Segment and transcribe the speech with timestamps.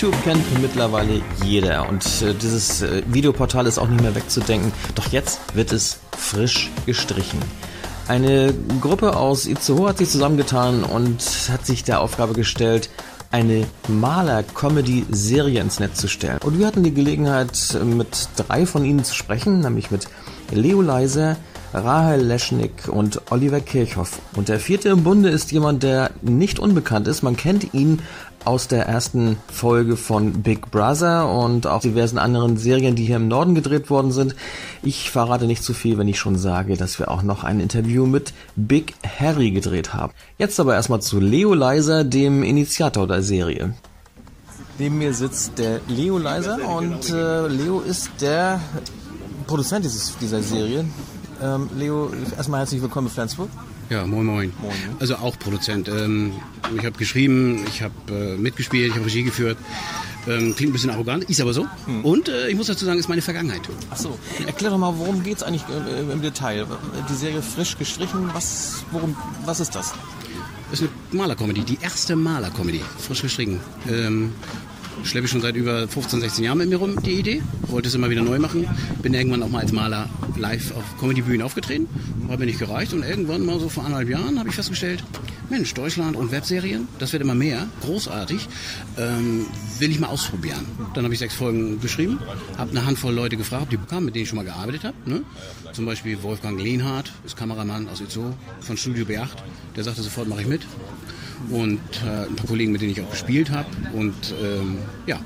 [0.00, 4.72] YouTube kennt mittlerweile jeder und äh, dieses äh, Videoportal ist auch nicht mehr wegzudenken.
[4.94, 7.38] Doch jetzt wird es frisch gestrichen.
[8.08, 12.88] Eine Gruppe aus Itzehoe hat sich zusammengetan und hat sich der Aufgabe gestellt,
[13.30, 16.38] eine Maler-Comedy-Serie ins Netz zu stellen.
[16.42, 20.08] Und wir hatten die Gelegenheit, mit drei von ihnen zu sprechen, nämlich mit
[20.50, 21.36] Leo Leiser,
[21.72, 24.18] Rahel Leschnik und Oliver Kirchhoff.
[24.34, 27.22] Und der vierte im Bunde ist jemand, der nicht unbekannt ist.
[27.22, 28.02] Man kennt ihn
[28.44, 33.28] aus der ersten Folge von Big Brother und auch diversen anderen Serien, die hier im
[33.28, 34.34] Norden gedreht worden sind.
[34.82, 38.06] Ich verrate nicht zu viel, wenn ich schon sage, dass wir auch noch ein Interview
[38.06, 40.12] mit Big Harry gedreht haben.
[40.38, 43.74] Jetzt aber erstmal zu Leo Leiser, dem Initiator der Serie.
[44.78, 48.60] Neben mir sitzt der Leo Leiser und äh, Leo ist der
[49.46, 50.86] Produzent dieses, dieser Serie.
[51.42, 53.50] Ähm, Leo, erstmal herzlich willkommen in Flensburg.
[53.90, 54.52] Ja, moin, moin.
[54.62, 55.88] moin Also auch Produzent.
[55.88, 56.32] Ähm,
[56.76, 59.58] ich habe geschrieben, ich habe äh, mitgespielt, ich habe Regie geführt.
[60.28, 61.66] Ähm, klingt ein bisschen arrogant, ist aber so.
[61.86, 62.04] Hm.
[62.04, 63.62] Und äh, ich muss dazu sagen, ist meine Vergangenheit.
[63.90, 64.16] Ach so.
[64.46, 66.66] Erklär doch mal, worum geht es eigentlich äh, im Detail?
[67.08, 69.92] Die Serie frisch gestrichen, was, worum, was ist das?
[70.70, 73.58] Das ist eine Malercomedy, die erste Malercomedy, frisch gestrichen.
[73.90, 74.32] Ähm,
[75.04, 77.42] schleppe ich schon seit über 15, 16 Jahren mit mir rum, die Idee.
[77.68, 78.66] Wollte es immer wieder neu machen.
[79.02, 81.88] Bin irgendwann auch mal als Maler live auf Comedy-Bühnen aufgetreten.
[82.28, 82.92] Hat mir nicht gereicht.
[82.92, 85.02] Und irgendwann mal so vor anderthalb Jahren habe ich festgestellt,
[85.50, 87.66] Mensch, Deutschland und Webserien, das wird immer mehr.
[87.80, 88.46] Großartig.
[88.96, 89.46] Ähm,
[89.80, 90.64] will ich mal ausprobieren.
[90.94, 92.20] Dann habe ich sechs Folgen geschrieben,
[92.56, 94.96] habe eine Handvoll Leute gefragt, die bekamen, mit denen ich schon mal gearbeitet habe.
[95.06, 95.22] Ne?
[95.72, 99.28] Zum Beispiel Wolfgang Lehnhardt, ist Kameramann aus Itzo von Studio B8.
[99.74, 100.62] Der sagte sofort, mache ich mit
[101.50, 103.68] und äh, ein paar Kollegen, mit denen ich auch gespielt habe.
[103.92, 105.20] Und ähm, ja,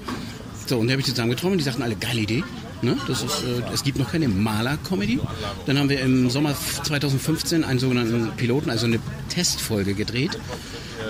[0.67, 1.59] so, und da habe ich zusammen getroffen.
[1.59, 2.45] Die sagten alle, geile Idee.
[2.83, 2.97] Ne?
[3.09, 5.21] Das ist, äh, es gibt noch keine Maler-Comedy.
[5.67, 10.39] Dann haben wir im Sommer 2015 einen sogenannten Piloten, also eine Testfolge gedreht,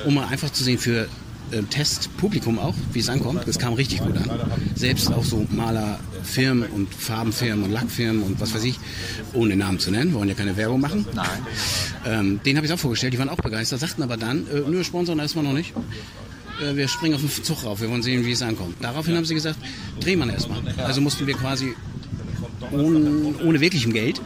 [0.07, 1.09] um mal einfach zu sehen für
[1.55, 3.47] äh, Testpublikum auch, wie es ankommt.
[3.47, 4.31] Das kam richtig gut an.
[4.75, 8.79] Selbst auch so Malerfirmen und Farbenfirmen und Lackfirmen und was weiß ich,
[9.33, 11.07] ohne Namen zu nennen, wollen ja keine Werbung machen.
[11.15, 11.29] Nein.
[12.07, 14.85] Ähm, den habe ich auch vorgestellt, die waren auch begeistert, sagten aber dann, äh, nur
[14.85, 15.73] sponsern erstmal noch nicht.
[16.61, 18.77] Äh, wir springen auf den Zug rauf, wir wollen sehen, wie es ankommt.
[18.81, 19.59] Daraufhin haben sie gesagt,
[20.01, 20.61] dreh man erstmal.
[20.79, 21.75] Also mussten wir quasi
[22.75, 24.21] ohne, ohne wirklichem Geld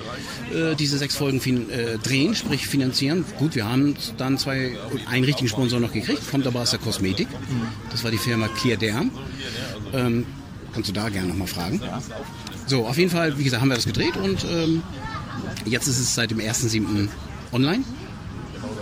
[0.53, 3.25] äh, diese sechs Folgen fin äh, drehen, sprich finanzieren.
[3.39, 4.77] Gut, wir haben dann zwei,
[5.07, 7.29] einen richtigen Sponsor noch gekriegt, kommt aber aus der Kosmetik.
[7.91, 9.11] Das war die Firma Clear Derm.
[9.93, 10.27] Ähm,
[10.73, 11.81] kannst du da gerne nochmal fragen.
[12.67, 14.83] So, auf jeden Fall, wie gesagt, haben wir das gedreht und ähm,
[15.65, 17.09] jetzt ist es seit dem 1.7.
[17.53, 17.85] online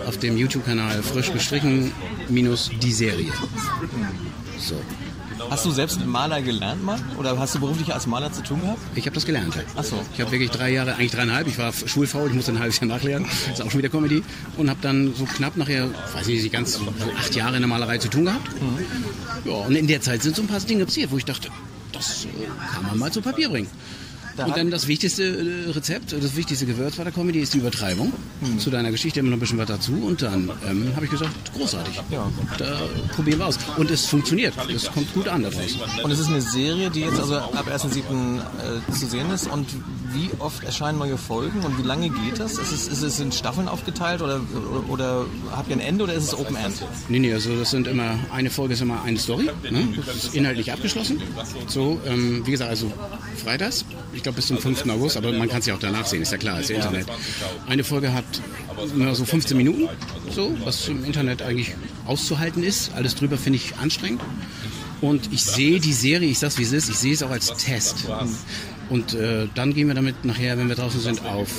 [0.05, 1.91] auf dem YouTube-Kanal frisch gestrichen
[2.29, 3.31] minus die Serie.
[4.57, 4.75] So.
[5.49, 6.99] Hast du selbst Maler gelernt mal?
[7.17, 8.79] Oder hast du beruflich als Maler zu tun gehabt?
[8.95, 9.53] Ich habe das gelernt.
[9.75, 9.99] Ach so.
[10.13, 12.87] Ich habe wirklich drei Jahre, eigentlich dreieinhalb, ich war schulfaul, ich musste ein halbes Jahr
[12.87, 14.23] nachlernen, das ist auch schon wieder Comedy.
[14.57, 16.81] Und habe dann so knapp nachher, weiß nicht, ganz so
[17.17, 18.49] acht Jahre in der Malerei zu tun gehabt.
[18.61, 19.49] Mhm.
[19.49, 21.49] Ja, und in der Zeit sind so ein paar Dinge passiert, wo ich dachte,
[21.91, 22.27] das äh,
[22.73, 23.69] kann man mal zu Papier bringen.
[24.37, 27.57] Da und dann das wichtigste äh, Rezept, das wichtigste Gewürz bei der Comedy ist die
[27.57, 28.13] Übertreibung.
[28.41, 28.59] Hm.
[28.59, 29.93] Zu deiner Geschichte immer noch ein bisschen was dazu.
[29.93, 31.95] Und dann ähm, habe ich gesagt, großartig.
[32.11, 32.31] Ja.
[32.57, 32.79] Da
[33.15, 33.57] probieren wir aus.
[33.77, 34.53] Und es funktioniert.
[34.73, 35.77] Es kommt gut an daraus.
[36.03, 38.37] Und es ist eine Serie, die jetzt also ab 1.7.
[38.37, 39.47] Äh, zu sehen ist.
[39.47, 39.67] Und
[40.13, 42.53] wie oft erscheinen neue Folgen und wie lange geht das?
[42.53, 44.39] Ist es, ist es in Staffeln aufgeteilt oder,
[44.71, 46.75] oder, oder habt ihr ein Ende oder ist es Open End?
[47.09, 49.49] Nee, nee, also das sind immer, eine Folge ist immer eine Story.
[49.69, 49.87] Ne?
[50.05, 51.21] Das ist inhaltlich abgeschlossen.
[51.67, 52.91] So, ähm, wie gesagt, also
[53.43, 53.85] freitags,
[54.17, 54.89] ich glaube bis zum 5.
[54.89, 57.07] August, aber man kann es ja auch danach sehen, ist ja klar, ist ja Internet.
[57.67, 58.25] Eine Folge hat
[58.95, 59.87] nur so 15 Minuten,
[60.31, 62.91] so, was im Internet eigentlich auszuhalten ist.
[62.93, 64.21] Alles drüber finde ich anstrengend.
[64.99, 67.53] Und ich sehe die Serie, ich sag's wie es ist, ich sehe es auch als
[67.53, 68.05] Test.
[68.89, 71.49] Und äh, dann gehen wir damit nachher, wenn wir draußen sind, auf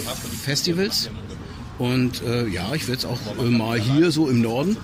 [0.45, 1.11] Festivals
[1.79, 4.77] und äh, ja, ich werde es auch äh, mal hier so im Norden,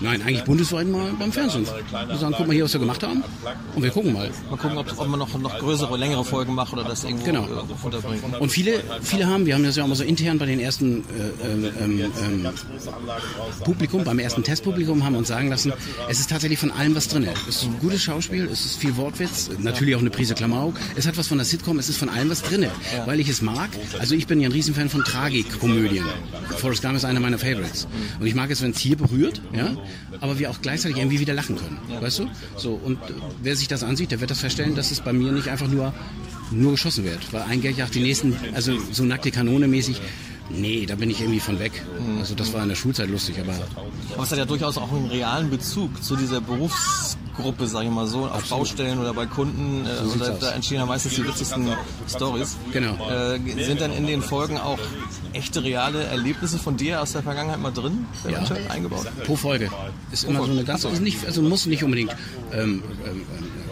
[0.00, 1.64] nein, eigentlich bundesweit mal beim Fernsehen.
[1.64, 3.22] Sagen, guck mal hier, was wir gemacht haben.
[3.74, 4.30] Und wir gucken mal.
[4.50, 7.44] Mal gucken, ob, ob man noch, noch größere, längere Folgen macht oder das irgendwo genau.
[7.44, 8.22] äh, unterbringt.
[8.40, 11.00] Und viele, viele haben, wir haben das ja auch mal so intern bei den ersten
[11.00, 12.48] äh, ähm, ähm, ähm,
[13.64, 15.72] Publikum, beim ersten Testpublikum haben uns sagen lassen,
[16.08, 17.26] es ist tatsächlich von allem was drin.
[17.48, 20.74] Es ist ein gutes Schauspiel, es ist viel Wortwitz, natürlich auch eine Prise Klamauk.
[20.96, 22.66] Es hat was von der Sitcom, es ist von allem was drin,
[23.06, 23.70] weil ich es mag.
[23.98, 25.99] Also ich bin ja ein Riesenfan von Tragikkomödien.
[26.00, 26.58] Serien.
[26.58, 27.86] Forrest Gump ist einer meiner Favorites.
[28.18, 29.76] Und ich mag es, wenn es hier berührt, ja,
[30.20, 31.78] aber wir auch gleichzeitig irgendwie wieder lachen können.
[32.00, 32.30] Weißt du?
[32.56, 33.12] So, und äh,
[33.42, 35.92] wer sich das ansieht, der wird das feststellen, dass es bei mir nicht einfach nur,
[36.50, 37.32] nur geschossen wird.
[37.32, 40.00] Weil ein Gag jagt die nächsten, also so nackte Kanone mäßig,
[40.52, 41.70] Nee, da bin ich irgendwie von weg.
[42.18, 43.54] Also das war in der Schulzeit lustig, aber.
[44.14, 47.90] Aber es hat ja durchaus auch einen realen Bezug zu dieser Berufs Teamgruppe, sag ich
[47.90, 49.86] mal so, auf Baustellen oder bei Kunden.
[49.86, 51.68] Äh, und da, da entstehen ja meistens die witzigsten
[52.08, 52.56] Stories.
[52.72, 52.96] Genau.
[53.10, 54.78] Äh, sind dann in den Folgen auch
[55.32, 59.06] echte, reale Erlebnisse von dir aus der Vergangenheit mal drin, eventuell eingebaut?
[59.24, 59.70] Pro Folge.
[60.12, 62.14] Ist immer so eine ganz, also nicht, also muss nicht unbedingt
[62.52, 63.22] ähm, ähm,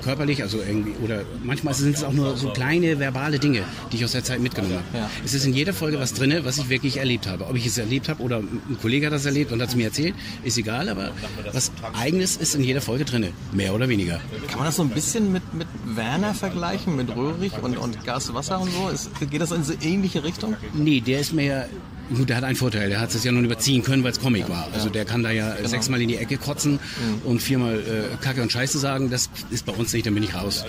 [0.03, 3.63] körperlich, also irgendwie, oder manchmal sind es auch nur so kleine verbale Dinge,
[3.93, 4.99] die ich aus der Zeit mitgenommen habe.
[4.99, 5.11] Ja.
[5.25, 7.47] Es ist in jeder Folge was drin, was ich wirklich erlebt habe.
[7.47, 9.85] Ob ich es erlebt habe oder ein Kollege hat das erlebt und hat es mir
[9.85, 10.15] erzählt,
[10.45, 11.11] ist egal, aber
[11.53, 14.21] was Eigenes ist in jeder Folge drin, mehr oder weniger.
[14.49, 18.33] Kann man das so ein bisschen mit, mit Werner vergleichen, mit Röhrig und, und Gas,
[18.35, 18.89] Wasser und so?
[18.89, 20.57] Ist, geht das in so ähnliche Richtung?
[20.75, 21.69] Nee, der ist mehr.
[22.15, 24.49] Gut, der hat einen Vorteil, der hat es ja nun überziehen können, weil es Comic
[24.49, 24.69] war.
[24.73, 26.79] Also der kann da ja sechsmal in die Ecke kotzen
[27.25, 29.11] und viermal äh, Kacke und Scheiße sagen.
[29.11, 30.65] Das ist bei uns nicht, dann bin ich raus.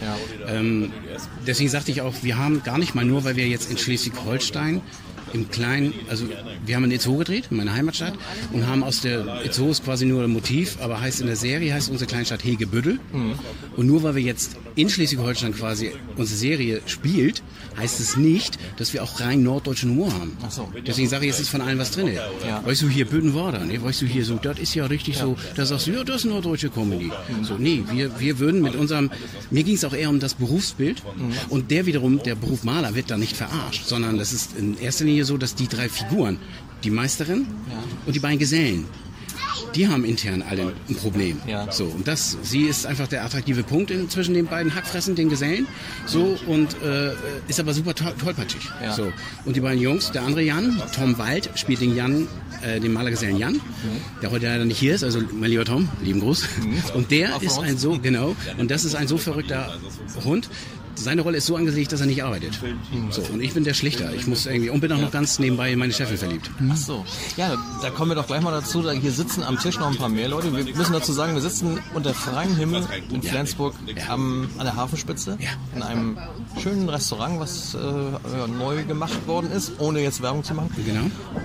[0.48, 0.92] Ähm,
[1.48, 4.82] deswegen sagte ich auch, wir haben gar nicht mal nur, weil wir jetzt in Schleswig-Holstein
[5.34, 6.26] im Kleinen, also
[6.66, 8.14] wir haben in Itzehoe gedreht, in meiner Heimatstadt,
[8.52, 11.74] und haben aus der, Itzehoe ist quasi nur ein Motiv, aber heißt in der Serie,
[11.74, 13.00] heißt unsere Kleinstadt Hegebüttel.
[13.76, 17.44] Und nur weil wir jetzt in Schleswig-Holstein quasi unsere Serie spielt,
[17.78, 20.38] heißt es nicht, dass wir auch rein norddeutschen Humor haben.
[20.42, 20.72] Ach so.
[20.86, 22.10] Deswegen sage ich, es ist von allem was drin.
[22.46, 22.66] Ja.
[22.66, 23.82] Weißt du, hier Büdenwerder, ne?
[23.82, 26.26] weißt du, hier so, das ist ja richtig so, da sagst du, ja, das ist
[26.26, 27.12] norddeutsche Comedy.
[27.44, 29.12] So, nee, wir, wir würden mit unserem,
[29.50, 31.02] mir ging es auch eher um das Berufsbild
[31.50, 35.06] und der wiederum, der Beruf Maler wird da nicht verarscht, sondern das ist in erster
[35.06, 36.38] Linie so, dass die drei Figuren,
[36.84, 37.48] die Meisterin
[38.06, 38.86] und die beiden Gesellen,
[39.76, 41.38] die haben intern alle ein Problem.
[41.48, 41.72] Ja.
[41.72, 45.30] So, und das, sie ist einfach der attraktive Punkt in, zwischen den beiden Hackfressen, den
[45.30, 45.68] Gesellen.
[46.06, 47.12] So, und äh,
[47.48, 48.62] ist aber super toll, tollpatschig.
[48.82, 48.94] Ja.
[48.94, 49.12] So.
[49.46, 52.28] Und die beiden Jungs, der andere Jan, Tom Wald, spielt den Jan,
[52.62, 53.60] äh, den Malergesellen Jan,
[54.22, 56.46] der heute leider nicht hier ist, also mein lieber Tom, lieben Gruß.
[56.94, 59.74] Und der ist ein so, genau, und das ist ein so verrückter
[60.26, 60.50] Hund.
[61.00, 62.60] Seine Rolle ist so angelegt, dass er nicht arbeitet.
[63.10, 64.14] So, und ich bin der Schlichter.
[64.14, 66.50] Ich muss irgendwie, und bin auch noch ganz nebenbei in meine Chefin verliebt.
[66.70, 67.06] Ach so.
[67.38, 68.82] Ja, da kommen wir doch gleich mal dazu.
[68.82, 70.54] Da hier sitzen am Tisch noch ein paar mehr Leute.
[70.56, 73.74] Wir müssen dazu sagen, wir sitzen unter freiem Himmel in Flensburg
[74.10, 75.38] am, an der Hafenspitze
[75.76, 76.18] in einem
[76.62, 77.78] schönen Restaurant, was äh,
[78.58, 80.70] neu gemacht worden ist, ohne jetzt Werbung zu machen.
[80.86, 81.02] Genau.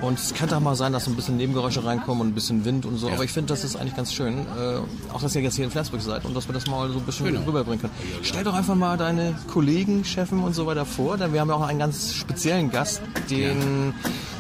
[0.07, 2.65] Und es kann doch mal sein, dass so ein bisschen Nebengeräusche reinkommen und ein bisschen
[2.65, 3.09] Wind und so.
[3.11, 4.39] Aber ich finde, das ist eigentlich ganz schön.
[4.39, 6.99] Äh, auch, dass ihr jetzt hier in Flensburg seid und dass wir das mal so
[6.99, 7.43] ein bisschen Genau.
[7.47, 7.93] rüberbringen können.
[8.23, 11.17] Stell doch einfach mal deine Kollegen, Chefen und so weiter vor.
[11.17, 13.01] Denn wir haben ja auch einen ganz speziellen Gast,
[13.31, 13.95] den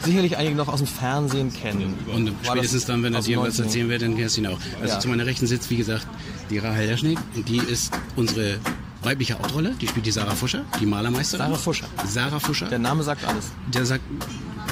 [0.05, 1.95] sicherlich einige noch aus dem Fernsehen kennen.
[2.15, 3.65] Und War spätestens dann, wenn er dir was 19?
[3.65, 4.59] erzählen wird, dann kennst du ihn auch.
[4.81, 5.01] Also Ja.
[5.01, 6.07] zu meiner Rechten sitzt, wie gesagt,
[6.51, 7.19] die Rahel Leschnik.
[7.35, 8.59] Und die ist unsere
[9.03, 9.75] weibliche Hauptrolle.
[9.81, 11.47] Die spielt die Sarah Fuscher, die Malermeisterin.
[11.47, 11.87] Sarah Fuscher.
[12.07, 12.67] Sarah Fuscher.
[12.69, 13.47] Der Name sagt alles.
[13.73, 14.03] Der sagt,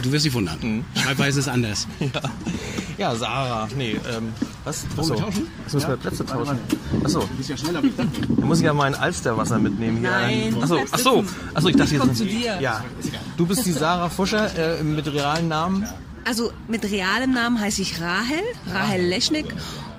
[0.03, 0.59] du wirst dich wundern.
[0.61, 0.85] Mhm.
[1.01, 1.87] Schreibweise ist anders.
[2.99, 3.69] Ja, Sarah.
[3.75, 4.33] Nee, ähm,
[4.65, 4.85] was?
[4.97, 5.15] Achso.
[5.15, 5.47] tauschen?
[5.65, 6.59] Jetzt müssen wir Plätze tauschen.
[7.03, 7.27] Achso.
[7.39, 8.11] bist ja schneller, ich dachte.
[8.29, 10.11] Da muss ich ja mein Alsterwasser mitnehmen hier.
[10.11, 12.01] Nein, Achso, achso, achso, ich dachte Ich jetzt.
[12.03, 12.61] komm zu dir.
[12.61, 12.85] Ja.
[13.39, 15.87] Du bist die Sarah Fuscher äh, mit realen Namen.
[16.27, 19.47] Also mit realem Namen heiße ich Rahel, Rahel Leschnik.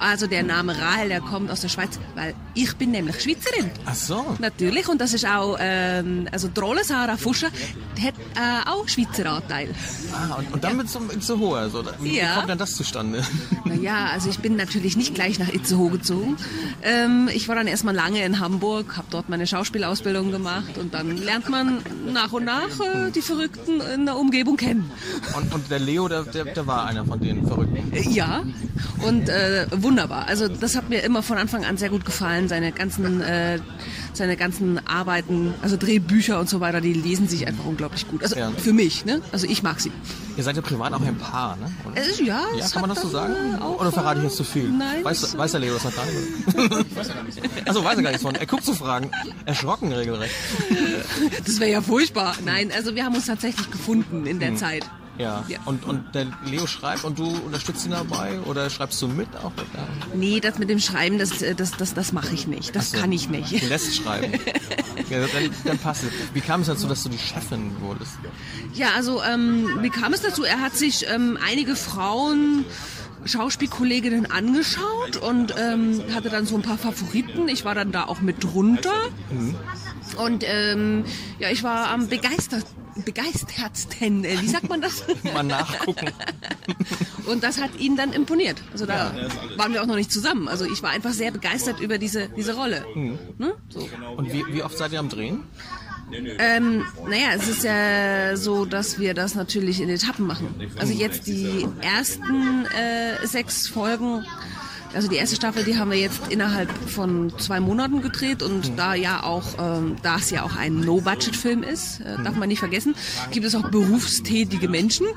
[0.03, 3.71] Also der Name Rahel, der kommt aus der Schweiz, weil ich bin nämlich Schweizerin.
[3.85, 4.35] Ach so.
[4.39, 9.31] Natürlich, und das ist auch, ähm, also die Rolle Sarah Fuscher hat äh, auch Schweizer
[9.31, 9.69] Anteil.
[10.13, 11.59] Ah, und, und dann mit so zu hoher.
[11.59, 12.35] Also, wie Ja.
[12.35, 13.23] kommt denn das zustande?
[13.65, 16.35] Naja, also ich bin natürlich nicht gleich nach Itzehoe gezogen.
[16.83, 21.15] Ähm, ich war dann erstmal lange in Hamburg, habe dort meine Schauspielausbildung gemacht und dann
[21.17, 21.79] lernt man
[22.11, 24.91] nach und nach äh, die Verrückten in der Umgebung kennen.
[25.35, 27.94] Und, und der Leo, der, der, der war einer von den Verrückten.
[27.94, 28.44] Äh, Ja,
[29.07, 30.27] und äh, wunderbar.
[30.27, 32.47] Also das hat mir immer von Anfang an sehr gut gefallen.
[32.47, 33.59] Seine ganzen, äh,
[34.13, 38.23] seine ganzen Arbeiten, also Drehbücher und so weiter, die lesen sich einfach unglaublich gut.
[38.23, 38.51] Also Ja.
[38.57, 39.21] für mich, ne?
[39.31, 39.91] Also ich mag sie.
[40.35, 41.71] Ihr seid ja privat auch ein Paar, ne?
[41.85, 42.01] Oder?
[42.01, 43.33] Es ist, ja, Ja, kann man das so sagen?
[43.79, 44.67] Oder verrate ich jetzt zu viel?
[44.69, 45.03] Nein.
[45.03, 46.95] Weiß, weiß der Leo das noch gar nicht?
[46.95, 47.39] weiß er gar nicht.
[47.69, 48.33] Achso, weiß er gar nichts von.
[48.35, 49.12] Er guckt zu Fragen.
[49.45, 50.33] Erschrocken regelrecht.
[51.45, 52.35] Das wäre ja furchtbar.
[52.45, 54.57] Nein, also wir haben uns tatsächlich gefunden in der Hm.
[54.57, 54.89] Zeit.
[55.17, 55.43] Ja.
[55.48, 55.60] Ja.
[55.65, 58.39] Und, und der Leo schreibt und du unterstützt ihn dabei?
[58.41, 59.51] Oder schreibst du mit auch?
[59.58, 59.88] Ja.
[60.15, 62.75] Nee, das mit dem Schreiben, das, das, das, das mache ich nicht.
[62.75, 62.98] Das so.
[62.98, 63.70] kann ich Du nicht.
[63.70, 64.34] lässt schreiben.
[65.10, 66.10] ja, dann, dann passt es.
[66.34, 68.13] Wie kam es dazu, dass du die Chefin wurdest?
[68.74, 70.43] Ja, also ähm, wie kam es dazu?
[70.43, 72.65] Er hat sich ähm, einige Frauen
[73.25, 77.48] Schauspielkolleginnen angeschaut und ähm, hatte dann so ein paar Favoriten.
[77.48, 78.91] Ich war dann da auch mit drunter.
[80.17, 81.05] Und ähm,
[81.39, 84.23] ja, ich war am begeistert, begeistertsten.
[84.23, 85.03] Äh, wie sagt man das?
[85.33, 86.12] Mal nachgucken.
[87.25, 88.62] Und das hat ihn dann imponiert.
[88.71, 89.13] Also da
[89.57, 90.47] waren wir auch noch nicht zusammen.
[90.47, 92.85] Also ich war einfach sehr begeistert über diese, diese Rolle.
[93.38, 93.53] Ne?
[93.69, 93.88] So.
[94.17, 95.43] Und wie, wie oft seid ihr am Drehen?
[96.12, 100.53] Ähm, naja, es ist ja so, dass wir das natürlich in Etappen machen.
[100.77, 104.25] Also jetzt die ersten äh, sechs Folgen
[104.93, 108.75] Also die erste Staffel, die haben wir jetzt innerhalb von zwei Monaten gedreht und Mhm.
[108.77, 112.23] da ja auch, ähm, da es ja auch ein No-Budget-Film ist, äh, Mhm.
[112.23, 112.93] darf man nicht vergessen,
[113.31, 115.07] gibt es auch berufstätige Menschen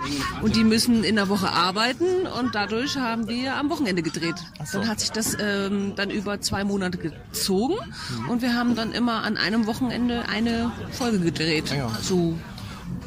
[0.43, 2.05] und die müssen in der Woche arbeiten
[2.39, 4.37] und dadurch haben wir am Wochenende gedreht.
[4.65, 4.79] so.
[4.81, 8.29] Dann hat sich das ähm, dann über zwei Monate gezogen Mhm.
[8.31, 11.71] und wir haben dann immer an einem Wochenende eine Folge gedreht.
[11.77, 11.91] Ja.
[12.03, 12.35] So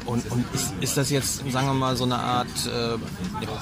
[0.06, 2.96] Und, und ist, ist das jetzt, sagen wir mal, so eine Art äh,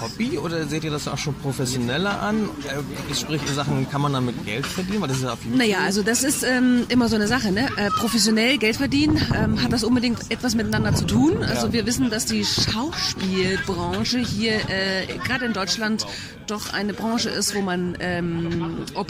[0.00, 2.48] Hobby oder seht ihr das auch schon professioneller an?
[2.64, 5.00] Äh, sprich, in Sachen, kann man damit Geld verdienen?
[5.02, 5.58] Weil das ist ja auf YouTube.
[5.58, 7.50] Naja, also das ist ähm, immer so eine Sache.
[7.52, 7.68] Ne?
[7.76, 11.42] Äh, professionell Geld verdienen, ähm, hat das unbedingt etwas miteinander zu tun.
[11.42, 16.06] Also wir wissen, dass die Schauspielbranche hier äh, gerade in Deutschland
[16.46, 19.08] doch eine Branche ist, wo man ähm, ob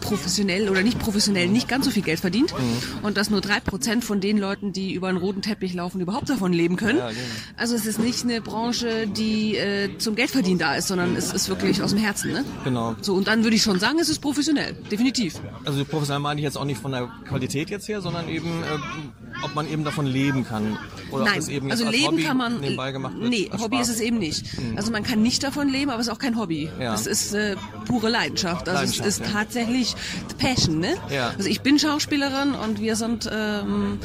[0.00, 3.04] professionell oder nicht professionell nicht ganz so viel Geld verdient Mhm.
[3.04, 6.28] und dass nur drei Prozent von den Leuten, die über einen roten Teppich laufen, überhaupt
[6.30, 6.98] davon leben können.
[6.98, 7.20] Ja, genau.
[7.56, 11.48] Also es ist nicht eine Branche, die äh, zum Geldverdienen da ist, sondern es ist
[11.48, 12.32] wirklich aus dem Herzen.
[12.32, 12.44] Ne?
[12.64, 12.96] Genau.
[13.00, 15.40] So und dann würde ich schon sagen, es ist professionell, definitiv.
[15.64, 19.29] Also professionell meine ich jetzt auch nicht von der Qualität jetzt her, sondern eben, äh,
[19.42, 20.78] ob man eben davon leben kann.
[21.10, 22.60] Oder ob Nein, das eben also als leben Hobby kann man.
[22.60, 23.30] nebenbei gemacht wird.
[23.30, 23.88] nee, Hobby Spaß.
[23.88, 24.44] ist es eben nicht.
[24.76, 26.70] Also man kann nicht davon leben, aber es ist auch kein Hobby.
[26.80, 26.94] Ja.
[26.94, 27.56] Es ist äh,
[27.86, 28.68] pure Leidenschaft.
[28.68, 29.32] Also Leidenschaft, es ist ja.
[29.32, 29.94] tatsächlich
[30.38, 30.94] Passion, ne?
[31.10, 31.32] Ja.
[31.36, 33.98] Also ich bin Schauspielerin und wir sind ähm,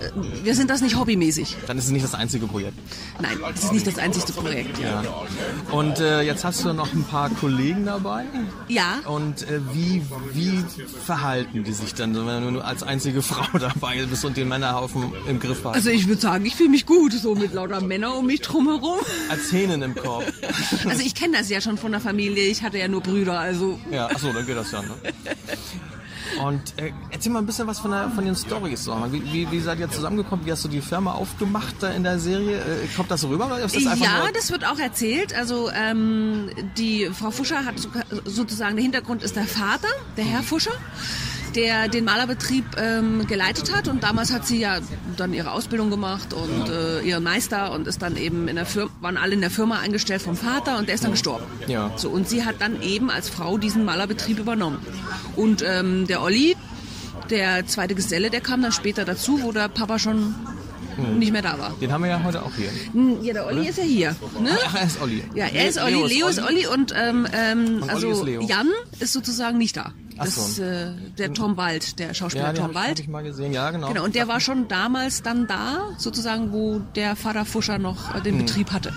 [0.00, 1.56] äh, wir sind das nicht hobbymäßig.
[1.66, 2.76] Dann ist es nicht das einzige Projekt.
[3.20, 4.78] Nein, das ist nicht das einzigste Projekt.
[4.78, 5.02] Ja.
[5.02, 5.14] Ja.
[5.70, 8.24] Und äh, jetzt hast du noch ein paar Kollegen dabei.
[8.68, 8.98] ja.
[9.06, 10.02] Und äh, wie,
[10.32, 10.64] wie
[11.04, 14.48] verhalten die sich dann, wenn du als einzige Frau dabei bist und den
[14.80, 15.74] Männerhaufen im Griff hast?
[15.74, 18.98] Also ich würde sagen, ich fühle mich gut, so mit lauter Männern um mich drumherum.
[19.28, 20.24] als Hähnen im Korb.
[20.88, 23.78] Also ich kenne das ja schon von der Familie, ich hatte ja nur Brüder, also
[23.90, 24.82] Ja, achso, dann geht das ja.
[24.82, 24.88] Ne?
[26.44, 28.84] Und äh, erzähl mal ein bisschen was von, der, von den Stories.
[28.84, 28.94] So.
[29.10, 30.44] Wie, wie, wie seid ihr zusammengekommen?
[30.46, 32.58] Wie hast du die Firma aufgemacht da in der Serie?
[32.58, 33.46] Äh, kommt das rüber?
[33.46, 35.34] Oder ist das einfach ja, das wird auch erzählt.
[35.34, 37.88] Also ähm, die Frau Fuscher hat so-
[38.24, 40.72] sozusagen, der Hintergrund ist der Vater, der Herr Fuscher,
[41.54, 44.78] der den Malerbetrieb ähm, geleitet hat und damals hat sie ja
[45.16, 48.90] dann ihre Ausbildung gemacht und äh, ihren Meister und ist dann eben in der Firma,
[49.00, 51.44] waren alle in der Firma eingestellt vom Vater und der ist dann gestorben.
[51.66, 51.90] Ja.
[51.96, 54.78] So und sie hat dann eben als Frau diesen Malerbetrieb übernommen.
[55.36, 56.56] Und ähm, der Olli,
[57.30, 60.34] der zweite Geselle, der kam dann später dazu, wo der Papa schon
[61.16, 61.74] nicht mehr da war.
[61.80, 62.70] Den haben wir ja heute auch hier.
[62.92, 64.16] Hm, Ja, der Olli ist ja hier.
[64.40, 64.50] Ne?
[64.66, 65.22] Ach, er ist Olli.
[65.34, 68.42] Ja, er ist Olli, Leo ist Olli und, ähm, ähm, Und also Leo.
[68.42, 69.92] Jan ist sozusagen nicht da.
[70.18, 70.42] Das so.
[70.42, 73.00] ist äh, der Tom Wald, der Schauspieler Ja, Tom ich, hab Wald.
[73.00, 73.52] ich mal gesehen.
[73.52, 73.88] Ja, genau.
[73.88, 78.20] Genau, und der war schon damals dann da, sozusagen, wo der Vater Fuscher noch äh,
[78.20, 78.92] den Betrieb hatte.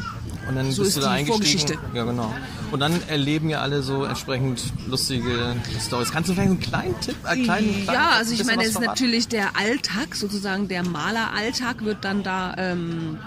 [0.49, 1.59] Und dann So bist ist du da die eingestiegen.
[1.69, 1.77] Vorgeschichte.
[1.93, 2.33] Ja, genau.
[2.71, 6.11] Und dann erleben ja alle so entsprechend lustige Stories.
[6.11, 9.27] Kannst du vielleicht einen kleinen Tipp, einen kleinen, Ja, also ich meine, es ist natürlich
[9.27, 13.19] der Alltag, sozusagen der Maleralltag wird dann da ähm,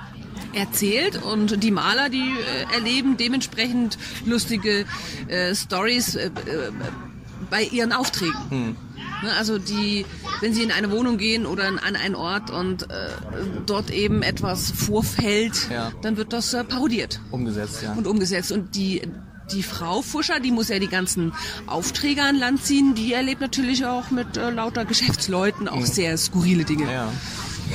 [0.54, 2.18] erzählt und die Maler, die
[2.70, 4.84] äh, erleben dementsprechend lustige
[5.28, 6.30] äh, Stories äh, äh,
[7.54, 8.34] bei ihren Aufträgen.
[8.50, 8.76] Hm.
[9.22, 10.04] Ne, Also die,
[10.40, 13.10] wenn sie in eine Wohnung gehen oder in, an einen Ort und äh,
[13.64, 15.92] dort eben etwas vorfällt, Ja.
[16.02, 17.92] dann wird das äh, parodiert Umgesetzt, ja.
[17.92, 18.50] und umgesetzt.
[18.50, 19.02] Und die,
[19.52, 21.32] die Frau Fuscher, die muss ja die ganzen
[21.68, 26.64] Aufträge an Land ziehen, die erlebt natürlich auch mit äh, lauter Geschäftsleuten auch sehr skurrile
[26.64, 26.86] Dinge.
[26.86, 26.90] Mhm.
[26.90, 27.12] Ja.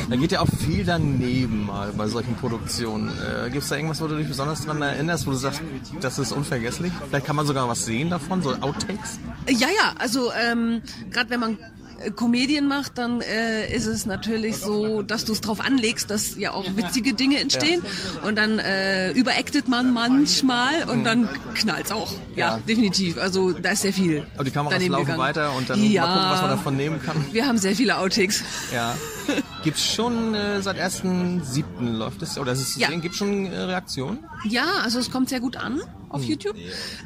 [0.09, 3.09] Da geht ja auch viel daneben mal bei solchen Produktionen.
[3.09, 5.61] Äh, Gibt es da irgendwas, wo du dich besonders dran erinnerst, wo du sagst,
[6.01, 6.91] das ist unvergesslich?
[7.09, 9.19] Vielleicht kann man sogar was sehen davon, so Outtakes?
[9.47, 10.81] Ja, ja, also ähm,
[11.11, 11.57] gerade wenn man
[12.03, 16.37] äh, Komedien macht, dann äh, ist es natürlich so, dass du es drauf anlegst, dass
[16.37, 17.81] ja auch witzige Dinge entstehen
[18.25, 22.11] und dann äh, überactet man manchmal und dann knallt's auch.
[22.35, 22.49] Ja.
[22.55, 22.59] Ja.
[22.67, 23.17] definitiv.
[23.17, 24.25] Also da ist sehr viel.
[24.35, 25.19] Aber die Kameras laufen gegangen.
[25.19, 27.25] weiter und dann ja, mal gucken, was man davon nehmen kann.
[27.31, 28.43] Wir haben sehr viele Outtakes.
[28.73, 28.95] Ja.
[29.63, 31.63] Gibt's schon äh, seit 1.7.
[31.97, 32.87] läuft es, oder ist es Ja.
[32.89, 33.01] sehen?
[33.01, 34.19] Gibt's schon äh, Reaktionen?
[34.45, 36.29] Ja, also es kommt sehr gut an auf Hm.
[36.29, 36.55] YouTube.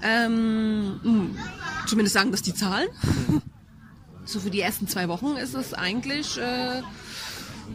[0.04, 1.40] Ähm, mh,
[1.88, 2.88] zumindest sagen das die Zahlen.
[4.26, 6.82] So für die ersten zwei Wochen ist es eigentlich äh,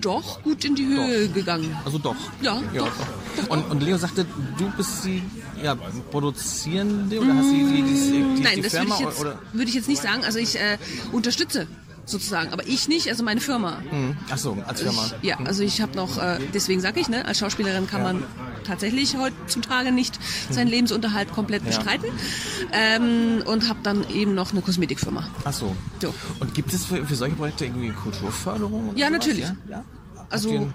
[0.01, 1.77] doch gut in die Höhe gegangen.
[1.85, 2.17] Also doch.
[2.41, 2.91] Ja, ja doch,
[3.37, 3.49] doch.
[3.51, 4.25] Und, und Leo sagte,
[4.57, 5.23] du bist die
[5.63, 5.75] ja,
[6.11, 9.25] Produzierende oder hast du die, die, die, die, Nein, die das würde Firma ich, jetzt,
[9.53, 10.25] würde ich jetzt nicht sagen.
[10.25, 10.79] Also ich äh,
[11.13, 11.67] unterstütze
[12.11, 13.79] sozusagen, aber ich nicht, also meine Firma.
[13.91, 14.17] Hm.
[14.31, 15.05] Ach so, als Firma.
[15.23, 18.23] Ich, ja, also ich habe noch, äh, deswegen sage ich, ne, als Schauspielerin kann man
[18.65, 20.19] tatsächlich heutzutage nicht
[20.51, 22.09] seinen Lebensunterhalt komplett bestreiten
[22.73, 25.29] ähm, und habe dann eben noch eine Kosmetikfirma.
[25.45, 25.75] Ach so.
[26.01, 26.15] So.
[26.41, 28.93] Und gibt es für, für solche Projekte irgendwie Kulturförderung?
[28.97, 29.19] Ja, sowas?
[29.19, 29.45] natürlich.
[29.45, 29.57] Ja?
[29.71, 29.85] ja?
[30.31, 30.71] Also,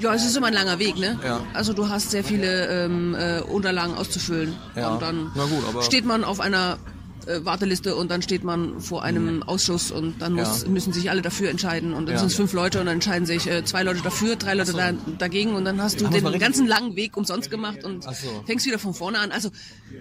[0.00, 1.16] ja, es ist immer ein langer Weg, ne?
[1.24, 1.40] Ja.
[1.54, 4.56] Also du hast sehr viele ähm, äh, Unterlagen auszufüllen.
[4.74, 4.88] Ja.
[4.94, 6.78] Und dann Na gut, aber- steht man auf einer
[7.30, 10.68] äh, Warteliste und dann steht man vor einem Ausschuss und dann muss, Ja.
[10.68, 12.18] müssen sich alle dafür entscheiden und dann Ja.
[12.20, 14.92] sind es fünf Leute und dann entscheiden sich äh, zwei Leute dafür, drei Leute da,
[15.18, 18.10] dagegen und dann hast du den ganzen langen Weg umsonst gemacht und so.
[18.46, 19.32] fängst wieder von vorne an.
[19.32, 19.50] Also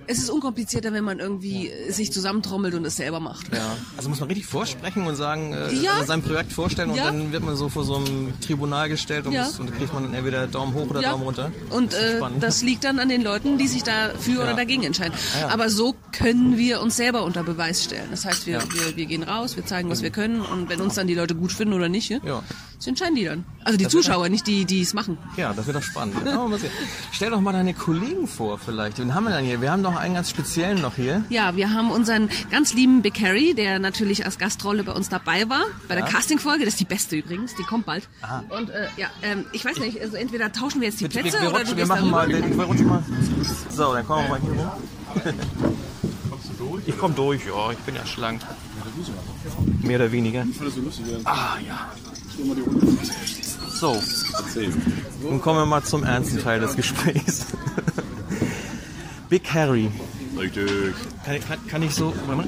[0.07, 3.53] es ist unkomplizierter, wenn man irgendwie äh, sich zusammentrommelt und es selber macht.
[3.53, 3.75] Ja.
[3.98, 5.93] Also muss man richtig vorsprechen und sagen, äh, Ja.
[5.93, 7.05] also sein Projekt vorstellen und Ja.
[7.05, 9.45] dann wird man so vor so einem Tribunal gestellt und, Ja.
[9.45, 11.12] muss, und dann kriegt man entweder Daumen hoch oder Ja.
[11.12, 11.51] Daumen runter.
[11.69, 14.43] Und ist äh, das liegt dann an den Leuten, die sich dafür Ja.
[14.43, 15.13] oder dagegen entscheiden.
[15.36, 15.48] Ah, ja.
[15.50, 18.07] Aber so können wir uns selber unter Beweis stellen.
[18.11, 18.63] Das heißt, wir, Ja.
[18.73, 21.35] wir, wir gehen raus, wir zeigen, was wir können und wenn uns dann die Leute
[21.35, 22.43] gut finden oder nicht, ja, Ja.
[22.77, 23.45] das entscheiden die dann.
[23.63, 25.17] Also die Das Zuschauer, nicht die, die es machen.
[25.38, 26.15] Ja, das wird doch spannend.
[26.25, 26.47] Ja.
[27.11, 28.99] Stell doch mal deine Kollegen vor vielleicht.
[28.99, 29.61] Wen haben wir denn hier?
[29.61, 31.23] Wir haben noch einen ganz speziellen noch hier.
[31.29, 35.49] Ja, wir haben unseren ganz lieben Big Harry, der natürlich als Gastrolle bei uns dabei
[35.49, 36.65] war, bei der Castingfolge.
[36.65, 38.07] Das ist die beste übrigens, die kommt bald.
[38.49, 41.33] Und äh, ja, ähm, ich weiß nicht, also entweder tauschen wir jetzt die Wir, Plätze
[41.38, 43.03] wir, wir, oder rutschen, du wir machen mal, wir rutschen mal.
[43.69, 45.73] So, dann kommen wir mal hier rum.
[46.89, 48.41] Ich komm durch, ja, ich bin ja schlank.
[49.84, 50.43] Mehr oder weniger.
[51.24, 51.91] Ah, ja.
[53.79, 54.01] So,
[55.22, 57.46] nun kommen wir mal zum ernsten Teil des Gesprächs.
[59.29, 59.91] Big Harry.
[60.38, 60.96] Richtig.
[61.24, 62.36] Kann, ich- kann, kann ich so, warte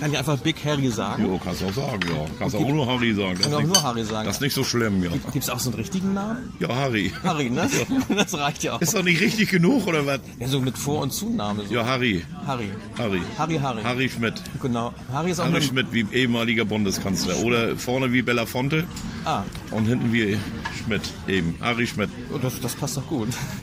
[0.00, 1.24] Kann ich einfach Big Harry sagen?
[1.24, 2.26] Jo, kannst du auch sagen, ja.
[2.38, 3.36] Kannst auch nur Harry sagen.
[3.38, 4.26] Das Kann auch nicht, nur Harry sagen.
[4.26, 5.10] Das ist nicht so schlimm, ja.
[5.32, 6.52] Gibt es auch so einen richtigen Namen?
[6.60, 7.12] Ja, Harry.
[7.22, 7.68] Harry, ne?
[8.16, 8.80] Das reicht ja auch.
[8.80, 10.20] Ist doch nicht richtig genug, oder was?
[10.38, 11.64] Ja, so mit Vor- und Zunahme.
[11.66, 11.74] So.
[11.74, 12.24] Ja, Harry.
[12.46, 12.68] Harry.
[12.98, 13.22] Harry.
[13.38, 13.82] Harry, Harry.
[13.82, 14.34] Harry Schmidt.
[14.60, 14.92] Genau.
[15.12, 17.36] Harry ist auch Harry Schmidt wie ehemaliger Bundeskanzler.
[17.38, 18.84] Oder vorne wie Belafonte
[19.24, 20.38] Ah, und hinten wie
[20.82, 21.54] Schmidt eben.
[21.60, 22.08] Harry Schmidt.
[22.34, 23.28] oh, das, das passt doch gut.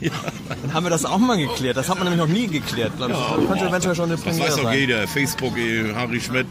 [0.62, 1.76] Dann haben wir das auch mal geklärt.
[1.76, 3.18] Das hat man nämlich noch nie geklärt, glaube ich.
[3.18, 4.78] Das könnte eventuell schon eine Das Premiere weiß doch sein.
[4.78, 5.08] jeder.
[5.08, 6.25] Facebook, eh, Harry Schmidt.
[6.34, 6.44] Äh,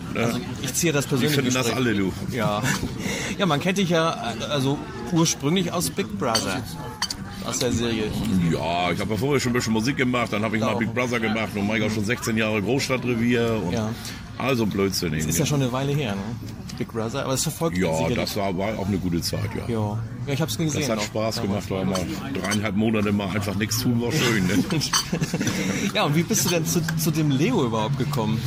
[0.62, 1.36] Ich ziehe das die persönlich.
[1.36, 2.12] finden das alle, du.
[2.32, 2.62] Ja.
[3.38, 4.12] Ja, man kennt dich ja
[4.50, 4.78] also
[5.12, 6.64] ursprünglich aus Big Brother.
[7.46, 8.06] Aus der Serie.
[8.52, 10.80] Ja, ich habe ja vorher schon ein bisschen Musik gemacht, dann habe ich mal auch.
[10.80, 13.90] Big Brother gemacht und ich auch schon 16 Jahre Großstadtrevier und Ja.
[14.38, 15.14] also Blödsinn.
[15.14, 15.40] Ist irgendwie.
[15.40, 16.22] ja schon eine Weile her, ne?
[16.78, 18.18] Big Brother, aber es verfolgt Ja, sicherlich.
[18.18, 19.64] das war, war auch eine gute Zeit, ja.
[19.68, 20.82] Ja, ja ich habe es gesehen.
[20.82, 21.04] Das hat.
[21.04, 22.00] Spaß gemacht, war mal
[22.34, 24.46] dreieinhalb Monate mal einfach nichts tun, war schön.
[24.48, 24.64] Ne?
[25.94, 28.42] Ja, und wie bist du denn zu, zu dem Leo überhaupt gekommen?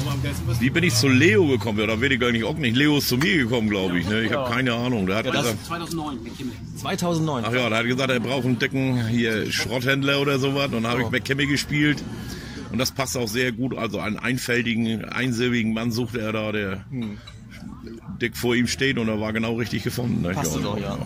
[0.60, 1.78] Wie bin ich zu Leo gekommen?
[1.78, 2.76] Ja, da werde ich gar nicht auch nicht.
[2.76, 4.08] Leo ist zu mir gekommen, glaube ich.
[4.08, 4.22] Ne?
[4.22, 5.06] Ich habe keine Ahnung.
[5.06, 7.44] Der hat das- gesagt, 2009.
[7.46, 10.66] ach ja, der hat gesagt, er braucht einen dicken hier Schrotthändler oder sowas.
[10.66, 12.02] Und dann habe ich Kemme gespielt.
[12.70, 13.76] Und das passt auch sehr gut.
[13.76, 16.84] Also einen einfältigen, einsilbigen Mann suchte er da, der
[18.20, 18.98] dick vor ihm steht.
[18.98, 20.22] Und er war genau richtig gefunden.
[20.22, 20.30] Ne?
[20.30, 20.98] Passte doch, ja.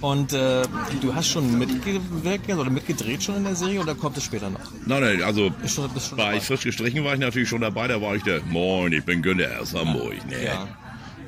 [0.00, 0.62] Und äh,
[1.00, 4.60] du hast schon mitgewirkt oder mitgedreht schon in der Serie oder kommt es später noch?
[4.86, 6.40] Nein, nein, also Bist schon, bist schon bei dabei?
[6.40, 7.88] frisch gestrichen war ich natürlich schon dabei.
[7.88, 10.14] Da war ich der, moin, ich bin Günther aus Hamburg.
[10.28, 10.44] Ne?
[10.44, 10.68] Ja.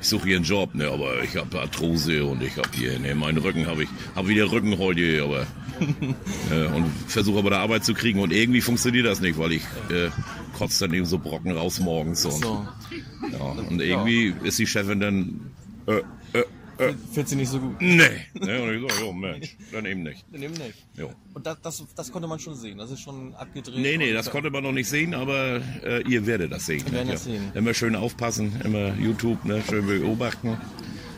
[0.01, 3.15] Ich suche hier einen Job, ne, aber ich habe Arthrose und ich habe hier, ne,
[3.15, 5.47] meinen Rücken habe ich, habe wieder Rücken heute, aber
[6.51, 9.63] äh, und versuche aber da Arbeit zu kriegen und irgendwie funktioniert das nicht, weil ich
[9.89, 10.09] äh,
[10.55, 12.67] kotze dann eben so Brocken raus morgens und So,
[13.31, 15.51] ja, und irgendwie ist die Chefin dann
[15.87, 16.01] äh,
[16.33, 16.43] äh,
[16.77, 17.75] äh, findest du nicht so gut?
[17.79, 17.97] nee,
[18.33, 20.25] ne, und ich so, jo Mensch, dann eben nicht.
[20.31, 20.73] Nimm nicht.
[20.97, 21.11] Jo.
[21.33, 22.77] Und das, das, das konnte man schon sehen.
[22.77, 23.77] Das ist schon abgedreht.
[23.77, 26.83] Nee, nee, das konnte man noch nicht sehen, aber äh, ihr werdet das sehen.
[26.85, 27.51] Wir werden das sehen.
[27.53, 30.57] Immer schön aufpassen, immer YouTube, ne, schön beobachten.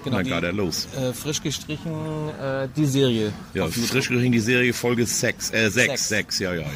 [0.04, 0.88] Genau, dann geht er los.
[0.96, 1.92] Äh, frisch gestrichen,
[2.40, 3.34] äh, die Serie.
[3.54, 6.08] Ja, frisch gerichtet die Serie Folge 6, äh, 6, Sechs.
[6.08, 6.68] 6, ja, ja, ja.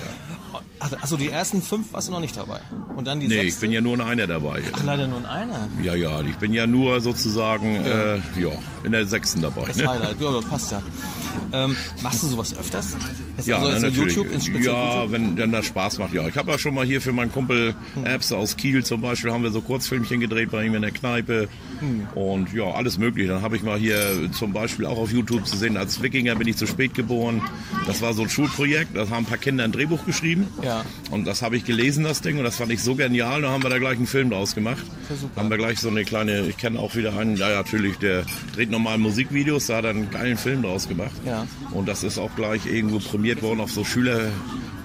[0.84, 2.60] Ach, also die ersten fünf warst du noch nicht dabei.
[2.96, 3.62] Und dann die Nee, ich sechste?
[3.62, 4.64] bin ja nur in einer dabei.
[4.74, 5.68] Ach, leider nur in einer.
[5.84, 8.50] Ja, ja, ich bin ja nur sozusagen, äh, ja,
[8.84, 9.66] in der sechsten dabei.
[9.68, 9.88] Das Ne?
[9.88, 10.82] Highlight, ja, das passt ja.
[11.54, 12.96] Ähm, machst du sowas öfters?
[13.42, 14.16] Ist Ja, also natürlich.
[14.16, 15.12] YouTube, ins ja, YouTube?
[15.12, 16.28] wenn, wenn das Spaß macht, ja.
[16.28, 19.44] Ich habe ja schon mal hier für meinen Kumpel Apps aus Kiel zum Beispiel, haben
[19.44, 21.48] wir so Kurzfilmchen gedreht bei ihm in der Kneipe.
[21.80, 22.08] Hm.
[22.16, 23.30] Und ja, alles mögliche.
[23.30, 26.48] Dann habe ich mal hier zum Beispiel auch auf YouTube zu sehen, als Wikinger bin
[26.48, 27.42] ich zu spät geboren.
[27.88, 30.48] Das war so ein Schulprojekt, da haben ein paar Kinder ein Drehbuch geschrieben.
[30.64, 30.86] Ja.
[31.10, 33.42] Und das habe ich gelesen, das Ding, und das fand ich so genial.
[33.42, 34.84] Da haben wir da gleich einen Film draus gemacht.
[35.10, 35.42] Ja.
[35.42, 38.24] Haben wir gleich so eine kleine, ich kenne auch wieder einen, ja natürlich, der
[38.56, 41.12] dreht normal Musikvideos, da hat er einen geilen Film draus gemacht.
[41.26, 41.48] Ja.
[41.72, 43.00] Und das ist auch gleich irgendwo
[43.32, 44.20] prämiert worden auf so Schüler,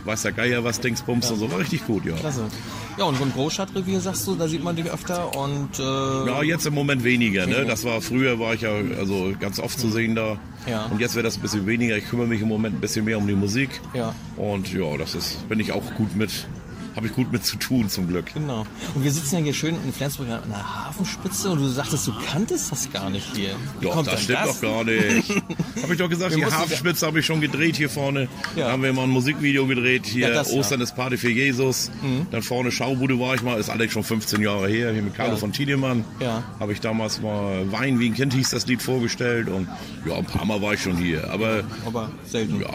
[0.04, 1.50] weiß der Geier was, Dingsbums und so.
[1.50, 2.14] War richtig gut, ja.
[2.14, 2.44] Klasse.
[2.96, 6.64] Ja, und im Großstadtrevier sagst du, da sieht man dich öfter und äh, Ja, jetzt
[6.66, 7.64] im Moment weniger, ne?
[7.66, 10.38] Das war früher war ich ja also ganz oft zu sehen da.
[10.66, 10.86] Ja.
[10.86, 11.96] Und jetzt wird das ein bisschen weniger.
[11.96, 13.80] Ich kümmere mich im Moment ein bisschen mehr um die Musik.
[13.94, 14.14] Ja.
[14.36, 16.46] Und ja, das ist, bin ich auch gut mit,
[16.96, 18.32] habe ich gut mit zu tun zum Glück.
[18.34, 18.66] Genau.
[18.94, 22.12] Und wir sitzen ja hier schön in Flensburg an der Hafenspitze und du sagtest, du
[22.30, 23.50] kanntest das gar nicht hier.
[23.80, 24.60] Wie Doch, das stimmt das?
[24.60, 25.28] doch gar nicht.
[25.82, 28.28] habe ich doch gesagt, Wir die Hafenspitze habe ich schon gedreht hier vorne.
[28.56, 28.66] Ja.
[28.66, 30.06] Da haben wir mal ein Musikvideo gedreht.
[30.06, 30.54] Hier Ja, das, ja.
[30.54, 30.60] Mhm.
[30.60, 31.90] Ostern ist Party für Jesus.
[32.30, 35.32] Dann vorne Schaubude war ich mal, ist allerdings schon 15 Jahre her, hier mit Carlo
[35.34, 35.38] Ja.
[35.38, 36.04] von Tiedemann.
[36.20, 36.42] Ja.
[36.58, 39.68] Habe ich damals mal Wein wie ein Kind hieß das Lied vorgestellt und
[40.06, 41.30] ja, ein paar Mal war ich schon hier.
[41.30, 42.60] Aber Aber selten.
[42.60, 42.68] ja,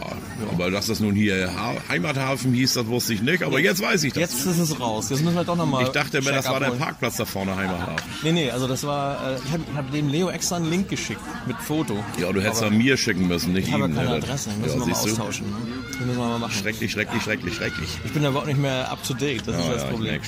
[0.52, 3.42] aber dass das nun hier ha Heimathafen hieß, das wusste ich nicht.
[3.44, 4.22] Aber jetzt weiß ich ich.
[4.22, 5.10] Jetzt ist es raus.
[5.10, 5.84] Jetzt müssen wir doch nochmal.
[5.84, 7.96] Ich dachte mir, das war der Parkplatz da vorne Heimathafen.
[8.24, 9.32] Nee, nee, also das war.
[9.32, 12.04] Äh, ich habe hab dem Leo extra einen Link geschickt mit Foto.
[12.20, 13.92] Ja, du hättest er mir schicken müssen, nicht Ich habe ihm.
[13.96, 14.16] ja keine ne?
[14.18, 14.50] Adresse.
[14.62, 15.50] Müssen Ja, wir mal austauschen.
[15.50, 15.56] Ne?
[15.92, 16.52] Das müssen wir mal machen.
[16.54, 17.90] Schrecklich, schrecklich, schrecklich, schrecklich.
[18.06, 19.48] Ich bin da überhaupt nicht mehr up to date.
[19.48, 20.22] Das ist Ja, das ja, ich Problem.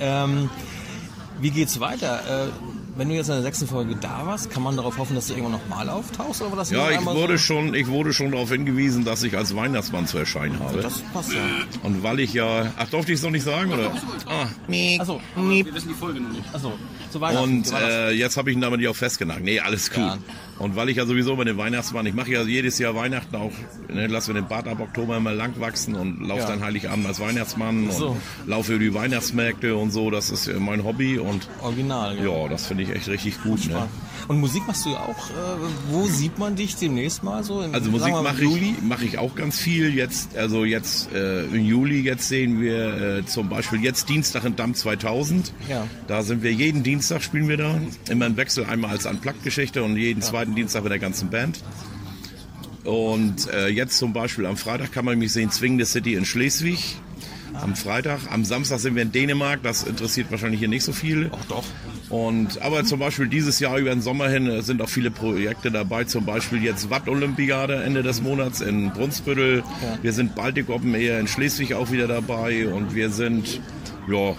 [0.00, 0.50] Ähm,
[1.40, 2.46] wie geht's weiter?
[2.46, 2.48] Äh,
[2.96, 5.32] wenn du jetzt in der sechsten Folge da warst, kann man darauf hoffen, dass du
[5.34, 6.40] irgendwann nochmal auftauchst?
[6.42, 7.44] Oder war das Ja, ich wurde so?
[7.44, 10.80] schon, ich wurde schon darauf hingewiesen, dass ich als Weihnachtsmann zu erscheinen habe.
[10.80, 11.40] Das passt ja.
[11.82, 13.90] Und weil ich ja, ach, durfte ich es noch nicht sagen, oder?
[14.28, 14.98] Ah, nee.
[15.00, 16.44] Achso, Wir wissen die Folge noch nicht.
[16.52, 16.72] achso.
[17.10, 17.44] Zu Weihnachten.
[17.44, 19.42] Und äh, jetzt habe ich ihn damit auch festgenagt.
[19.42, 19.98] Nee, alles gut.
[19.98, 20.18] Ja.
[20.62, 23.50] Und weil ich ja sowieso mit dem Weihnachtsmann, ich mache ja jedes Jahr Weihnachten auch,
[23.92, 26.46] ne, lasse mir den Bart ab Oktober immer lang wachsen und laufe Ja.
[26.46, 28.10] dann Heiligabend als Weihnachtsmann so.
[28.10, 30.10] und laufe über die Weihnachtsmärkte und so.
[30.12, 32.24] Das ist mein Hobby und Original, ja.
[32.24, 33.68] ja, das finde ich echt richtig gut.
[33.68, 33.88] Ne?
[34.28, 35.30] Und Musik machst du ja auch.
[35.30, 37.60] Äh, wo sieht man dich demnächst mal so?
[37.60, 39.92] Im, Also Musik wir mache ich, mache ich auch ganz viel.
[39.94, 44.54] Jetzt, also jetzt äh, im Juli, jetzt sehen wir äh, zum Beispiel jetzt Dienstag in
[44.54, 45.52] Damm 2000.
[45.68, 45.88] Ja.
[46.06, 47.74] Da sind wir jeden Dienstag spielen wir da.
[48.08, 51.62] Immer im Wechsel einmal als Unplugged-Geschichte und jeden zweiten Dienstag mit der ganzen Band.
[52.84, 56.96] Und äh, jetzt zum Beispiel am Freitag kann man mich sehen, Zwingende City in Schleswig.
[57.54, 58.20] Am Freitag.
[58.30, 59.62] Am Samstag sind wir in Dänemark.
[59.62, 61.30] Das interessiert wahrscheinlich hier nicht so viele.
[61.32, 61.64] Ach doch.
[62.08, 65.70] Und, aber zum Beispiel dieses Jahr über den Sommer hin äh, sind auch viele Projekte
[65.70, 66.04] dabei.
[66.04, 69.62] Zum Beispiel jetzt Watt-Olympiade Ende des Monats in Brunsbüttel.
[70.00, 72.66] Wir sind Baltic Open Air in Schleswig auch wieder dabei.
[72.68, 73.60] Und wir sind,
[74.08, 74.34] ja,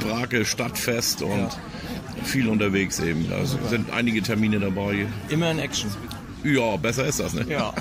[0.00, 1.48] Brake Stadtfest und
[2.24, 3.26] viel unterwegs eben.
[3.28, 5.06] Da sind einige Termine dabei.
[5.28, 5.90] Immer in Action.
[6.44, 7.44] Ja, besser ist das, ne?
[7.48, 7.74] Ja.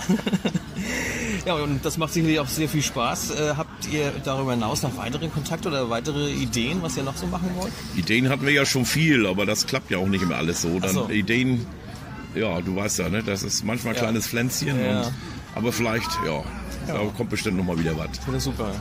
[1.45, 3.31] ja, und das macht sicherlich auch sehr viel Spaß.
[3.31, 7.27] Äh, habt ihr darüber hinaus noch weitere Kontakte oder weitere Ideen, was ihr noch so
[7.27, 7.71] machen wollt?
[7.95, 10.79] Ideen hatten wir ja schon viel, aber das klappt ja auch nicht immer alles so.
[10.79, 11.09] Dann so.
[11.09, 11.65] Ideen,
[12.33, 13.21] ja, du weißt ja, ne?
[13.23, 14.03] Das ist manchmal ein Ja.
[14.03, 14.79] kleines Pflänzchen.
[14.83, 15.01] Ja.
[15.01, 15.11] Und,
[15.53, 16.43] aber vielleicht, ja,
[16.87, 18.09] da kommt bestimmt noch mal wieder was.
[18.31, 18.71] Das super.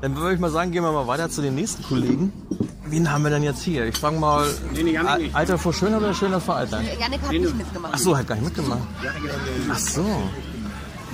[0.00, 2.32] Dann würde ich mal sagen, gehen wir mal weiter zu den nächsten Kollegen.
[2.90, 3.86] Wen haben wir denn jetzt hier?
[3.86, 4.48] Ich fange mal.
[4.72, 5.34] Nee, nee, Janik nicht.
[5.34, 6.80] Alter vor Schöner oder Schöner vor Alter?
[6.82, 7.92] Janik hat nicht mitgemacht.
[7.94, 8.80] Ach so, hat gar nicht mitgemacht.
[9.70, 10.04] Ach so.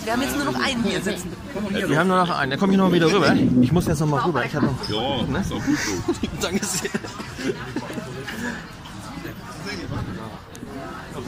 [0.05, 1.33] Wir haben jetzt nur noch einen hier sitzen.
[1.71, 2.51] Wir haben nur noch einen.
[2.51, 3.35] Der kommt hier noch wieder rüber.
[3.61, 4.45] Ich muss jetzt noch mal rüber.
[4.45, 4.89] Ich habe noch.
[4.89, 6.15] Ja, ist auch gut so.
[6.41, 6.91] Danke sehr.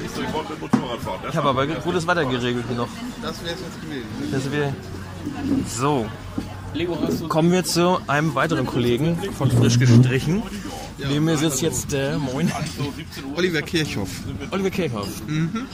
[0.01, 1.29] Ich.
[1.29, 2.89] Ich habe aber gutes Wetter geregelt hier noch.
[3.21, 4.77] Das wäre jetzt gewesen.
[5.67, 6.07] So.
[7.29, 10.43] Kommen wir zu einem weiteren Kollegen von Frisch gestrichen.
[10.99, 12.51] Neben mir sitzt jetzt der Moin.
[13.37, 14.09] Oliver Kirchhoff.
[14.51, 15.09] Oliver Kirchhoff.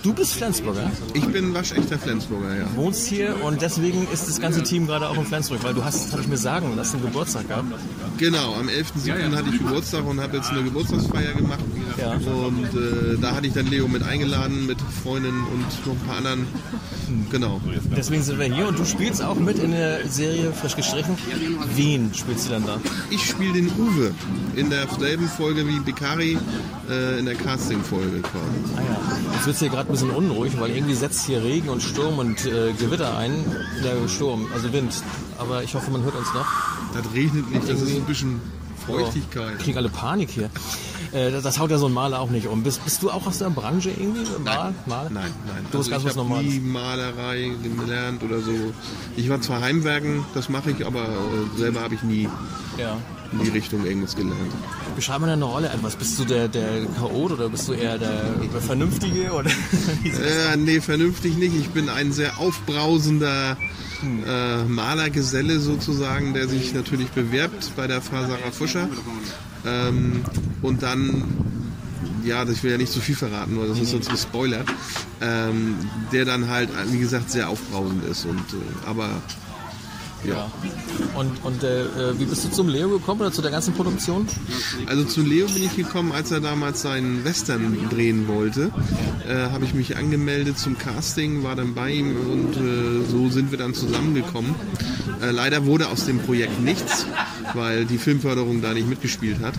[0.03, 2.67] Du bist Flensburger, Ich bin waschechter Flensburger, ja.
[2.77, 6.13] wohnst hier und deswegen ist das ganze Team gerade auch in Flensburg, weil du hast,
[6.13, 7.67] habe ich mir sagen lassen, Geburtstag gehabt.
[8.19, 9.35] Genau, am 11.07.
[9.35, 11.61] hatte ich Geburtstag und habe jetzt eine Geburtstagsfeier gemacht.
[11.97, 12.13] Ja.
[12.13, 16.17] Und äh, da hatte ich dann Leo mit eingeladen, mit Freundinnen und noch ein paar
[16.19, 16.47] anderen.
[17.31, 17.61] Genau.
[17.97, 21.17] Deswegen sind wir hier und du spielst auch mit in der Serie Frisch gestrichen.
[21.75, 22.81] Wen spielst du dann da?
[23.11, 24.13] Ich spiele den Uwe
[24.57, 24.71] in
[25.14, 26.38] derselben Folge wie Bikari
[26.90, 28.77] äh, in der Casting-Folge quasi.
[28.77, 29.35] Ah ja.
[29.35, 32.44] Jetzt wird hier gerade ein bisschen unruhig, weil irgendwie setzt hier Regen und Sturm und
[32.46, 33.33] äh, Gewitter ein.
[33.85, 34.92] Der Sturm, also Wind.
[35.38, 36.46] Aber ich hoffe, man hört uns noch.
[36.94, 38.40] Das regnet nicht, das ist ein bisschen
[38.87, 39.55] Feuchtigkeit.
[39.59, 40.50] Ich krieg alle Panik hier.
[41.12, 42.62] Äh, das, das haut ja so ein Maler auch nicht um.
[42.62, 44.24] Bist, bist du auch aus der Branche irgendwie?
[44.44, 44.74] Mal?
[44.87, 45.11] Mal?
[45.11, 45.66] Nein, nein.
[45.70, 46.53] Du hast ganz ich was habe Normales.
[46.53, 48.53] nie Malerei gelernt oder so.
[49.16, 52.29] Ich war zwar Heimwerken, das mache ich, aber äh, selber habe ich nie
[52.77, 52.96] Ja.
[53.38, 54.53] In die Richtung irgendwas gelernt.
[54.97, 55.97] Beschreib mal deine Rolle etwas.
[55.97, 59.33] Bist du der, der Chaot oder bist du eher der Vernünftige?
[59.33, 59.51] Oder?
[60.05, 61.55] Äh, nee, vernünftig nicht.
[61.57, 63.57] Ich bin ein sehr aufbrausender
[64.27, 68.88] äh, Malergeselle sozusagen, der sich natürlich bewerbt bei der Frau Sarah Fuscher.
[69.66, 70.23] Ähm,
[70.62, 71.25] und dann,
[72.25, 74.64] ja, ich will ja nicht zu viel verraten, weil das ist sonst ein Spoiler,
[75.20, 75.77] ähm,
[76.12, 78.25] der dann halt, wie gesagt, sehr aufbrausend ist.
[78.25, 79.11] Und, äh, aber
[80.25, 80.51] ja.
[81.15, 84.27] Und, und äh, äh, wie bist du zum Leo gekommen oder zu der ganzen Produktion?
[84.87, 88.71] Also zu Leo bin ich gekommen, als er damals seinen Western drehen wollte.
[89.29, 93.51] Äh, Habe ich mich angemeldet zum Casting, war dann bei ihm und äh, so sind
[93.51, 94.55] wir dann zusammengekommen.
[95.22, 97.07] Äh, leider wurde aus dem Projekt nichts,
[97.55, 99.55] weil die Filmförderung da nicht mitgespielt hat.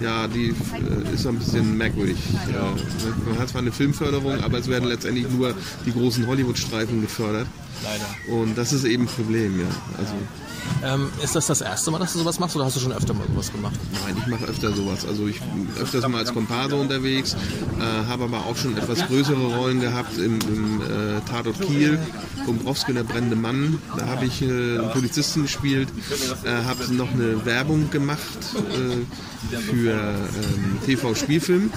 [0.00, 2.16] Ja, die äh, ist ein bisschen merkwürdig.
[2.48, 5.54] Äh, man hat zwar eine Filmförderung, aber es werden letztendlich nur
[5.86, 7.46] die großen Hollywood-Streifen gefördert.
[7.82, 8.40] Leider.
[8.40, 9.66] Und das ist eben ein Problem, ja.
[9.98, 10.14] Also
[10.84, 13.14] Ähm, ist das das erste Mal, dass du sowas machst oder hast du schon öfter
[13.14, 13.74] mal sowas gemacht?
[14.04, 15.04] Nein, ich mache öfter sowas.
[15.06, 19.44] Also ich bin öfters mal als Komparse unterwegs, äh, habe aber auch schon etwas größere
[19.56, 21.98] Rollen gehabt im, im äh, Tatort Kiel,
[22.46, 23.78] Dombrowski und der brennende Mann.
[23.96, 25.88] Da habe ich äh, einen Polizisten gespielt,
[26.44, 31.70] äh, habe noch eine Werbung gemacht äh, für ähm, TV-Spielfilm.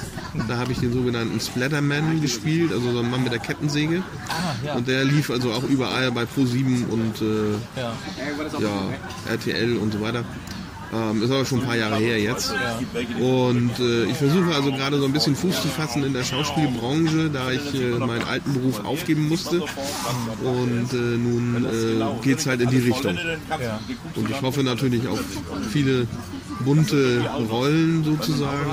[0.48, 4.04] Da habe ich den sogenannten Splatterman gespielt, also so ein Mann mit der Kettensäge.
[4.30, 4.76] Ah.
[4.76, 7.94] Und der lief also auch überall bei Pro7 und äh, Ja.
[9.30, 10.24] RTL und so weiter.
[10.94, 12.54] Ähm, ist aber schon ein paar Jahre her jetzt.
[13.20, 17.30] Und äh, ich versuche also gerade so ein bisschen Fuß zu fassen in der Schauspielbranche,
[17.30, 19.62] da ich äh, meinen alten Beruf aufgeben musste.
[19.62, 23.18] Und äh, nun äh, geht es halt in die Richtung.
[24.16, 25.20] Und ich hoffe natürlich auf
[25.72, 26.08] viele
[26.64, 28.72] bunte Rollen sozusagen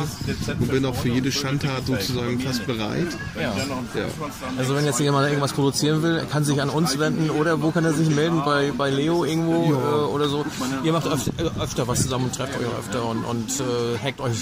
[0.61, 3.09] und bin auch für jede Schandtat sozusagen fast bereit.
[3.37, 3.55] Ja.
[3.95, 4.05] Ja.
[4.57, 7.85] Also wenn jetzt jemand irgendwas produzieren will, kann sich an uns wenden oder wo kann
[7.85, 8.43] er sich melden?
[8.45, 9.77] Bei, bei Leo irgendwo äh,
[10.13, 10.45] oder so.
[10.85, 14.21] Ihr macht öfter, äh, öfter was zusammen und trefft euch öfter und, und äh, hackt
[14.21, 14.39] euch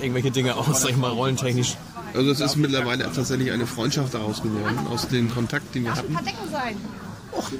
[0.00, 1.76] irgendwelche Dinge aus, sag ich mal, rollentechnisch.
[2.14, 6.12] Also es ist mittlerweile tatsächlich eine Freundschaft daraus geworden, aus dem Kontakt, den wir hatten.
[6.14, 6.76] Decken sein.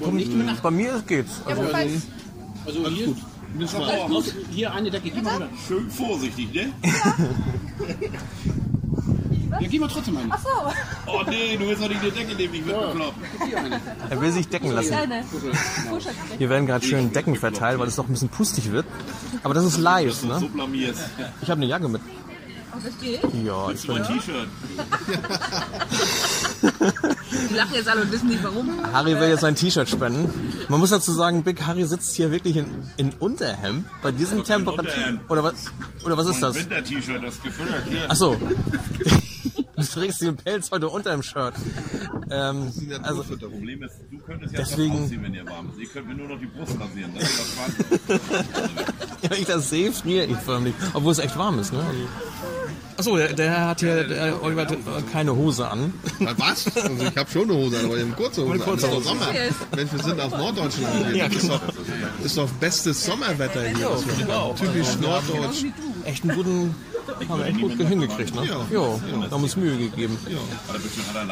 [0.02, 1.40] Komm nicht mit Bei mir geht's.
[1.44, 3.14] Also, Also hier,
[4.10, 5.14] Aus- hier eine Decke.
[5.16, 5.48] Rüber.
[5.66, 6.72] Schön vorsichtig, ne?
[9.60, 10.32] Ja, gib mal trotzdem eine.
[10.32, 10.48] Achso.
[11.06, 13.16] Oh nee, du willst doch nicht eine Decke nehmen, ich werde bekloppt.
[14.10, 14.94] er will sich decken lassen.
[16.38, 18.86] Hier werden gerade schön Decken verteilt, weil es doch ein bisschen pustig wird.
[19.42, 20.48] Aber das ist live, So ne?
[21.42, 22.00] Ich habe eine Jacke mit.
[22.82, 23.20] Das geht.
[23.44, 24.02] Ja, ich ein.
[24.04, 24.48] T-Shirt.
[27.50, 28.68] Die lachen jetzt alle und wissen nicht warum.
[28.92, 30.30] Harry will jetzt sein T-Shirt spenden.
[30.68, 32.66] Man muss dazu sagen, Big Harry sitzt hier wirklich in,
[32.96, 34.86] in Unterhemd bei diesen Temperaturen.
[34.88, 35.20] Unterhemd.
[35.30, 35.54] Oder was?
[36.04, 36.56] Oder was ist das?
[36.56, 38.06] Winter-T-Shirt, das gefüllt hier.
[38.08, 38.36] Ach so.
[39.76, 41.54] Du trägst den Pelz heute unter dem Shirt.
[42.30, 42.70] Ähm,
[43.02, 45.78] also, Das Problem ist, du könntest ja Deswegen- ausziehen, wenn ihr warm ist.
[45.80, 47.10] Ihr könnt mir nur noch die Brust rasieren.
[47.14, 48.20] Das ist das Spannende.
[49.22, 50.74] wenn ich das sehe, friere ich förmlich.
[50.92, 51.78] Obwohl es echt warm ist, ne?
[51.78, 51.98] Also,
[52.96, 54.76] Achso, der, der hat hier, der Oliver hat äh,
[55.12, 55.94] keine Hose an.
[56.36, 56.66] Was?
[56.76, 58.58] Also ich habe schon eine Hose, an, aber ich habe eine kurze Hose.
[58.58, 58.94] Kurze an.
[58.94, 59.04] Hose.
[59.04, 59.26] Sommer.
[59.76, 61.06] Mensch, wir sind auf Norddeutschland.
[61.06, 61.16] Hier.
[61.16, 61.54] Ja, ist, genau.
[61.54, 63.78] doch, ist doch bestes Sommerwetter hier.
[63.78, 64.56] wir haben.
[64.56, 65.64] Typisch norddeutsch.
[66.04, 66.74] Echt einen guten,
[67.28, 68.46] haben wir echt gut hingekriegt, ne?
[68.46, 68.66] Ja.
[68.70, 69.00] Jo,
[69.30, 70.18] haben uns Mühe gegeben.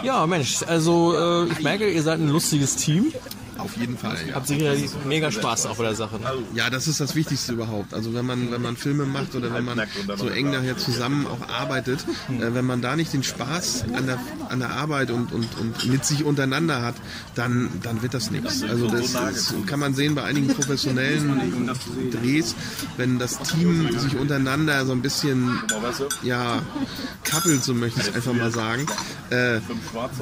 [0.02, 3.12] Ja, Mensch, also äh, ich merke, ihr seid ein lustiges Team.
[3.58, 4.34] Auf jeden Fall, ja.
[4.34, 6.18] Habt sicher mega Spaß auch bei der Sache.
[6.18, 6.30] Ne?
[6.54, 7.92] Ja, das ist das Wichtigste überhaupt.
[7.92, 9.82] Also wenn man, wenn man Filme macht oder wenn man
[10.16, 14.18] so eng nachher zusammen auch arbeitet, äh, wenn man da nicht den Spaß an der,
[14.48, 16.94] an der Arbeit und, und, und mit sich untereinander hat,
[17.34, 18.62] dann, dann wird das nichts.
[18.62, 21.70] Also das, das kann man sehen bei einigen professionellen
[22.12, 22.54] Drehs,
[22.96, 25.60] wenn das Team sich untereinander so ein bisschen
[26.22, 26.62] ja,
[27.24, 28.86] kappelt, so möchte ich es einfach mal sagen,
[29.30, 29.60] äh,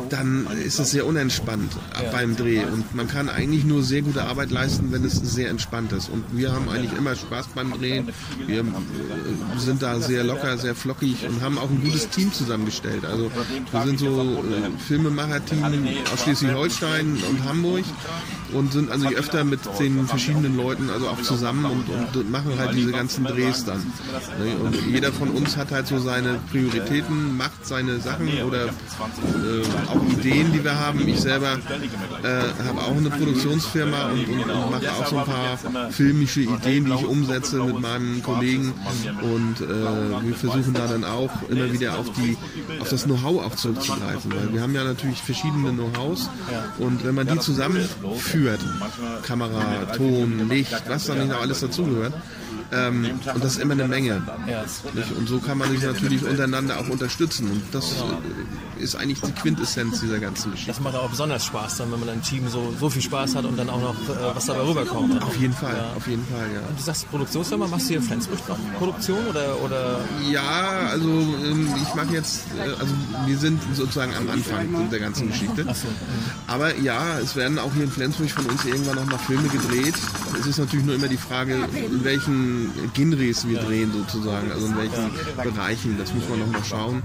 [0.09, 1.73] dann ist es sehr unentspannt
[2.13, 2.65] beim Dreh.
[2.65, 6.09] Und man kann eigentlich nur sehr gute Arbeit leisten, wenn es sehr entspannt ist.
[6.09, 8.09] Und wir haben eigentlich immer Spaß beim Drehen.
[8.47, 13.05] Wir äh, sind da sehr locker, sehr flockig und haben auch ein gutes Team zusammengestellt.
[13.05, 13.31] Also
[13.73, 15.65] wir sind so äh, Filmemacher-Team
[16.13, 17.85] aus Schleswig-Holstein und Hamburg
[18.53, 22.75] und sind also öfter mit den verschiedenen Leuten also auch zusammen und, und machen halt
[22.75, 23.79] diese ganzen Drehs dann.
[24.39, 24.57] Ne?
[24.63, 28.71] Und jeder von uns hat halt so seine Prioritäten, macht seine Sachen oder äh,
[29.89, 31.07] auch Ideen, die wir haben.
[31.09, 31.59] Ich selber
[32.23, 32.29] äh,
[32.67, 36.93] habe auch eine Produktionsfirma und, und, und mache auch so ein paar filmische Ideen, die
[36.93, 38.73] ich umsetze mit meinem Kollegen
[39.23, 42.37] und äh, wir versuchen da dann auch immer wieder auf die
[42.81, 46.29] auf das Know-how auch zurückzugreifen, weil wir haben ja natürlich verschiedene Know-hows
[46.79, 48.36] und wenn man die zusammenführt,
[49.23, 52.15] Kamera, Ton, Licht, was da nicht noch alles dazugehört,
[52.73, 54.23] ähm, und das ist immer eine Menge.
[54.95, 55.13] Nicht?
[55.17, 57.51] Und so kann man sich natürlich untereinander auch unterstützen.
[57.51, 60.73] Und das äh, ist eigentlich die Quintessenz dieser ganzen Geschichte.
[60.73, 63.45] Das macht auch besonders Spaß dann, wenn man ein Team so, so viel Spaß hat
[63.45, 65.23] und dann auch noch äh, was dabei rüberkommt.
[65.23, 66.61] Auf jeden Fall, auf jeden Fall, ja.
[66.77, 70.01] Du sagst Produktionsfirma, machst du hier in Flensburg noch Produktion oder, oder
[70.31, 72.95] Ja, also ähm, ich mache jetzt, äh, also
[73.27, 75.67] wir sind sozusagen am Anfang der ganzen Geschichte.
[76.47, 79.95] Aber ja, es werden auch hier in Flensburg von uns irgendwann noch mal Filme gedreht.
[80.39, 82.56] Es ist natürlich nur immer die Frage, in welchen
[82.95, 85.11] Genres wir drehen sozusagen, also in welchen
[85.43, 85.99] Bereichen.
[85.99, 87.03] Das muss man noch mal schauen,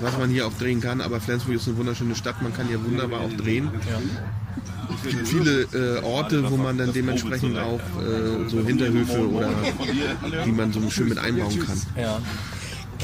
[0.00, 1.00] was man hier auch drehen kann.
[1.00, 3.70] Aber Flensburg ist eine wunderschöne Stadt, man kann hier wunderbar auch drehen.
[5.04, 9.50] Es gibt viele äh, Orte, wo man dann dementsprechend auch äh, so Hinterhöfe oder
[10.44, 11.80] die man so schön mit einbauen kann.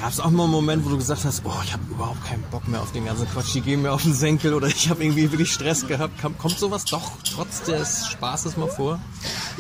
[0.01, 2.43] Gab es auch mal einen Moment, wo du gesagt hast, oh, ich habe überhaupt keinen
[2.51, 5.05] Bock mehr auf den ganzen Quatsch, die gehen mir auf den Senkel oder ich habe
[5.05, 6.21] irgendwie wirklich Stress gehabt.
[6.39, 9.01] Kommt sowas doch trotz des Spaßes mal vor?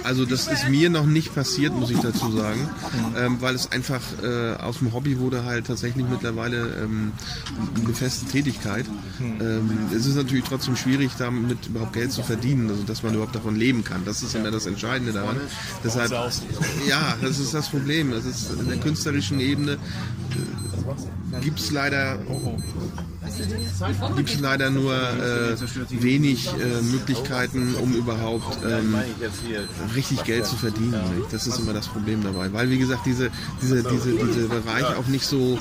[0.02, 2.68] Also das ist mir noch nicht passiert, muss ich dazu sagen,
[3.16, 7.12] ähm, weil es einfach äh, aus dem Hobby wurde halt tatsächlich mittlerweile ähm,
[7.82, 8.86] eine feste Tätigkeit.
[9.20, 13.34] Ähm, es ist natürlich trotzdem schwierig, damit überhaupt Geld zu verdienen, also dass man überhaupt
[13.36, 14.04] davon leben kann.
[14.04, 15.36] Das ist immer das Entscheidende daran.
[15.84, 16.10] Deshalb,
[16.88, 18.10] ja, das ist das Problem.
[18.10, 19.78] Das ist in der künstlerischen Ebene
[21.40, 22.18] gibt es leider
[24.16, 25.56] gibt es leider nur äh,
[26.02, 28.94] wenig äh, Möglichkeiten, um überhaupt ähm,
[29.94, 31.00] richtig Geld zu verdienen.
[31.30, 33.30] Das ist immer das Problem dabei, weil wie gesagt diese
[33.62, 35.58] diese diese diese Bereich auch nicht so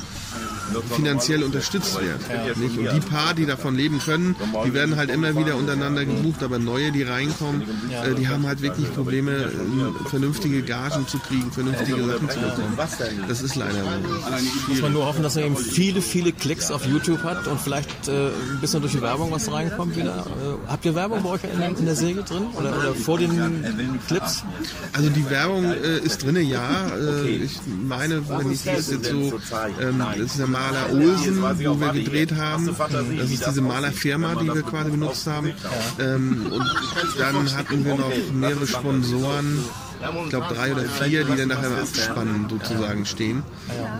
[0.95, 2.57] finanziell unterstützt wird.
[2.57, 2.77] Nicht?
[2.77, 6.59] Und die paar, die davon leben können, die werden halt immer wieder untereinander gebucht, aber
[6.59, 12.03] neue, die reinkommen, äh, die haben halt wirklich Probleme, äh, vernünftige Gagen zu kriegen, vernünftige
[12.05, 12.77] Sachen zu bekommen.
[13.27, 14.69] Das ist leider so.
[14.69, 18.07] Muss man nur hoffen, dass er eben viele, viele Klicks auf YouTube hat und vielleicht
[18.07, 20.17] äh, ein bisschen durch die Werbung was reinkommt wieder.
[20.17, 22.47] Äh, habt ihr Werbung bei euch in, in der Serie drin?
[22.57, 24.43] Oder, oder vor den Clips?
[24.93, 26.87] Also die Werbung ist drinne, ja.
[27.25, 29.39] Ich meine, wenn ich das jetzt so,
[29.81, 32.75] ähm, das ist der Maler Olsen, wo wir gedreht haben.
[33.17, 35.51] Das ist diese Malerfirma, die wir quasi benutzt haben.
[35.99, 36.65] Ähm, und
[37.17, 39.63] dann hatten wir noch mehrere Sponsoren.
[40.23, 43.43] Ich glaube drei oder vier, die dann nachher im Abspann sozusagen stehen.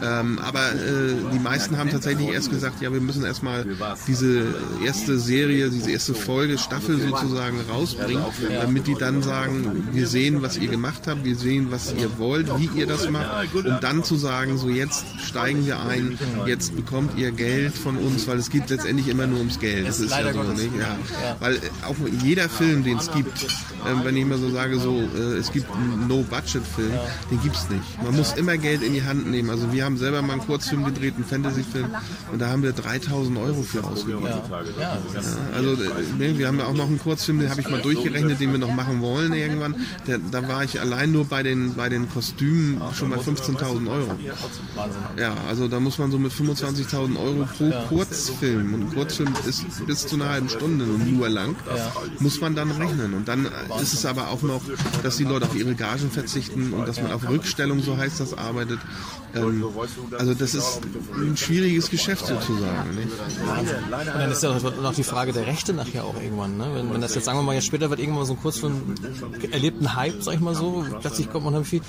[0.03, 3.65] Ähm, aber äh, die meisten haben tatsächlich erst gesagt, ja, wir müssen erstmal
[4.07, 4.43] diese
[4.83, 8.23] erste Serie, diese erste Folge, Staffel sozusagen rausbringen,
[8.61, 12.47] damit die dann sagen, wir sehen, was ihr gemacht habt, wir sehen, was ihr wollt,
[12.59, 17.17] wie ihr das macht, um dann zu sagen, so jetzt steigen wir ein, jetzt bekommt
[17.17, 19.87] ihr Geld von uns, weil es geht letztendlich immer nur ums Geld.
[19.87, 20.71] Das ist ja so, nicht?
[20.77, 20.97] Ja.
[21.39, 23.45] Weil äh, auch jeder Film, den es gibt,
[23.87, 26.93] ähm, wenn ich mal so sage, so äh, es gibt einen No-Budget-Film,
[27.31, 28.03] den gibt's nicht.
[28.03, 29.49] Man muss immer Geld in die Hand nehmen.
[29.49, 31.87] Also wir haben selber mal einen Kurzfilm gedreht, einen Fantasy-Film,
[32.31, 34.25] und da haben wir 3000 Euro für ausgegeben.
[34.79, 34.97] Ja,
[35.55, 35.75] also
[36.17, 38.59] ne, wir haben ja auch noch einen Kurzfilm, den habe ich mal durchgerechnet, den wir
[38.59, 39.75] noch machen wollen irgendwann.
[40.07, 44.11] Der, da war ich allein nur bei den, bei den Kostümen schon bei 15.000 Euro.
[45.17, 49.65] Ja, also da muss man so mit 25.000 Euro pro Kurzfilm, und ein Kurzfilm ist
[49.85, 51.55] bis zu einer halben Stunde nur lang,
[52.19, 53.13] muss man dann rechnen.
[53.13, 53.47] Und dann
[53.81, 54.61] ist es aber auch noch,
[55.03, 58.37] dass die Leute auf ihre Gagen verzichten und dass man auf Rückstellung, so heißt das,
[58.37, 58.79] arbeitet.
[59.35, 59.65] Ähm,
[60.17, 60.79] also das ist
[61.13, 62.95] ein schwieriges Geschäft sozusagen.
[62.95, 63.09] Nicht?
[63.09, 66.57] Und dann ist ja noch die Frage der Rechte nachher auch irgendwann.
[66.57, 66.69] Ne?
[66.73, 68.95] Wenn, wenn das jetzt, sagen wir mal, jetzt später wird irgendwann so ein Kurzfilm
[69.51, 71.81] erlebt einen Hype, sag ich mal so, plötzlich kommt man viel.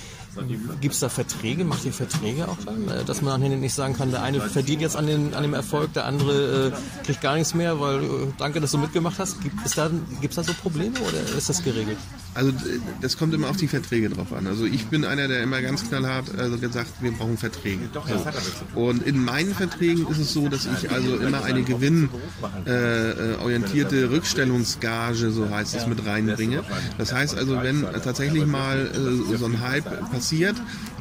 [0.80, 1.64] Gibt es da Verträge?
[1.64, 3.07] Macht ihr Verträge auch dann?
[3.07, 5.92] Dass man dann nicht sagen kann, der eine verdient jetzt an, den, an dem Erfolg,
[5.92, 9.40] der andere äh, kriegt gar nichts mehr, weil äh, danke, dass du mitgemacht hast.
[9.40, 11.98] Gibt es da, da so Probleme oder ist das geregelt?
[12.35, 12.53] Also
[13.01, 14.47] das kommt immer auf die Verträge drauf an.
[14.47, 17.88] Also ich bin einer, der immer ganz knallhart also gesagt, wir brauchen Verträge.
[18.75, 18.81] So.
[18.81, 24.11] Und in meinen Verträgen ist es so, dass ich also immer eine gewinnorientierte äh, orientierte
[24.11, 26.64] Rückstellungsgage, so heißt es, mit reinbringe.
[26.99, 30.93] Das heißt also, wenn tatsächlich mal äh, so ein Hype passiert, äh,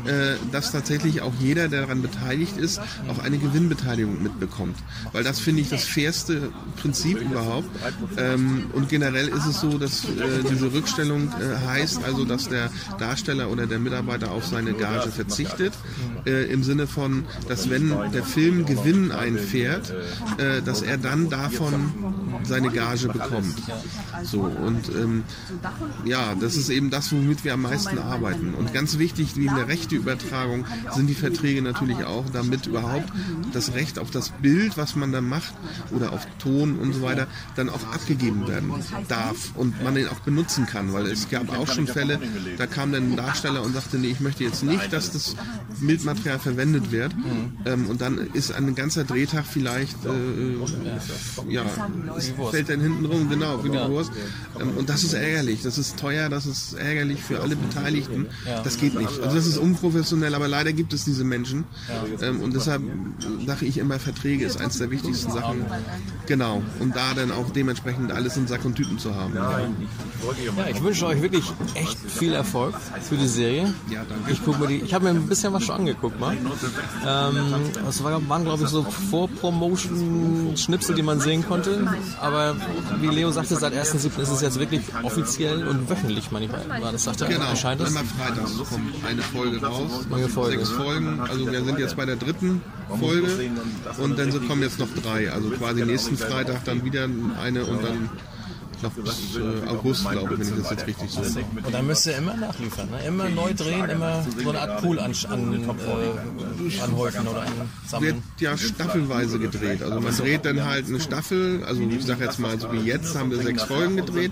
[0.52, 4.78] dass tatsächlich auch jeder, der daran beteiligt ist, auch eine Gewinnbeteiligung mitbekommt.
[5.12, 6.50] Weil das finde ich das fairste
[6.82, 7.70] Prinzip überhaupt.
[8.18, 10.08] Ähm, und generell ist es so, dass äh,
[10.50, 15.74] diese Rückstellung äh, heißt also, dass der Darsteller oder der Mitarbeiter auf seine Gage verzichtet.
[16.26, 19.94] Äh, Im Sinne von, dass wenn der Film Gewinn einfährt,
[20.38, 21.92] äh, dass er dann davon
[22.44, 23.56] seine Gage bekommt.
[24.24, 25.24] So und ähm,
[26.06, 28.54] ja, das ist eben das, womit wir am meisten arbeiten.
[28.54, 33.10] Und ganz wichtig wegen der Rechteübertragung sind die Verträge natürlich auch, damit überhaupt
[33.54, 35.54] das Recht auf das Bild, was man dann macht
[35.92, 38.74] oder auf Ton und so weiter, dann auch abgegeben werden
[39.08, 42.20] darf und man den auch benutzen kann, weil es gab auch schon Fälle,
[42.58, 45.36] da kam dann ein Darsteller und sagte, nee, ich möchte jetzt nicht, dass das
[45.80, 47.14] Bildmaterial verwendet wird
[47.66, 51.64] ähm, und dann ist ein ganzer Drehtag vielleicht äh, ja,
[52.18, 54.12] es fällt dann hinten rum, genau, wie die Wurst.
[54.60, 58.28] Ähm, und das ist ärgerlich, das ist teuer, das ist ärgerlich für alle Beteiligten.
[58.64, 59.20] Das geht nicht.
[59.22, 61.66] Also das ist unprofessionell, aber leider gibt es diese Menschen.
[62.22, 62.82] Ähm, und deshalb
[63.46, 65.66] sage ich immer, Verträge ist eines der wichtigsten Sachen.
[66.26, 66.62] Genau.
[66.80, 69.36] Und da dann auch dementsprechend alles in Sack und Tüten zu haben.
[69.36, 69.60] Ja,
[70.70, 71.44] ich wünsche euch wirklich
[71.76, 73.74] echt viel Erfolg für die Serie.
[73.90, 74.32] Ja, danke.
[74.32, 76.36] Ich guck mir die, ich habe mir ein bisschen was schon angeguckt mal.
[77.06, 77.36] Ähm,
[77.86, 81.88] das war, waren glaube ich so Vor-Promotion-Schnipsel, die man sehen konnte.
[82.22, 82.56] Aber
[83.02, 84.20] wie Leo sagte, seit 1.7.
[84.22, 86.82] ist es jetzt wirklich offiziell und wöchentlich manchmal.
[86.82, 87.90] War das sagt er, Genau, erscheint es?
[87.90, 89.73] immer freitags kommt eine Folge raus.
[90.10, 90.58] Neue Folge.
[90.58, 91.20] Sechs Folgen.
[91.20, 92.62] Also wir sind jetzt bei der dritten
[93.00, 93.28] Folge
[93.98, 95.32] und dann kommen jetzt noch drei.
[95.32, 97.08] Also quasi nächsten Freitag dann wieder
[97.42, 98.10] eine und dann
[98.84, 102.06] noch bis äh, August, glaube ich, wenn ich das jetzt richtig so Und dann müsst
[102.06, 103.06] ihr immer nachliefern, ne?
[103.08, 107.52] immer neu drehen, immer so eine Art Pool an, an, äh, anhäufen oder wird
[107.84, 108.24] ansammeln.
[108.40, 109.82] ja staffelweise gedreht.
[109.82, 113.18] Also man dreht dann halt eine Staffel, also ich sage jetzt mal, so wie jetzt
[113.18, 114.32] haben wir sechs Folgen gedreht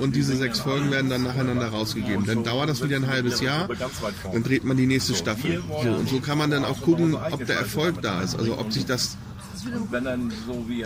[0.00, 2.26] und diese sechs Folgen werden dann nacheinander rausgegeben.
[2.26, 3.68] Dann dauert das wieder ein halbes Jahr,
[4.32, 5.62] dann dreht man die nächste Staffel.
[5.82, 8.72] So, und so kann man dann auch gucken, ob der Erfolg da ist, also ob
[8.72, 9.16] sich das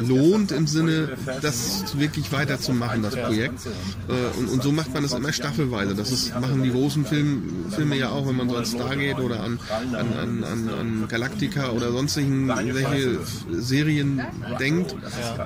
[0.08, 3.66] lohnt im Sinne, das wirklich weiterzumachen, das Projekt.
[4.08, 5.94] Äh, Und, und so macht man das immer staffelweise.
[5.94, 9.40] Das ist, machen die großen Film, Filme ja auch, wenn man so an Stargate oder
[9.40, 9.58] an,
[9.92, 13.18] an, an, an, an Galactica oder sonstigen welche
[13.52, 14.20] Serien
[14.58, 14.94] denkt,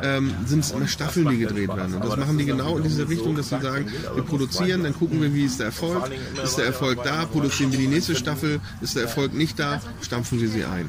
[0.02, 1.94] ähm, sind es immer Staffeln, die gedreht werden.
[1.94, 5.20] Und das machen die genau in diese Richtung, dass sie sagen, wir produzieren, dann gucken
[5.20, 6.10] wir, wie ist der Erfolg.
[6.42, 8.60] Ist der Erfolg da, produzieren wir die nächste Staffel.
[8.80, 10.88] Ist der Erfolg nicht da, stampfen wir sie ein.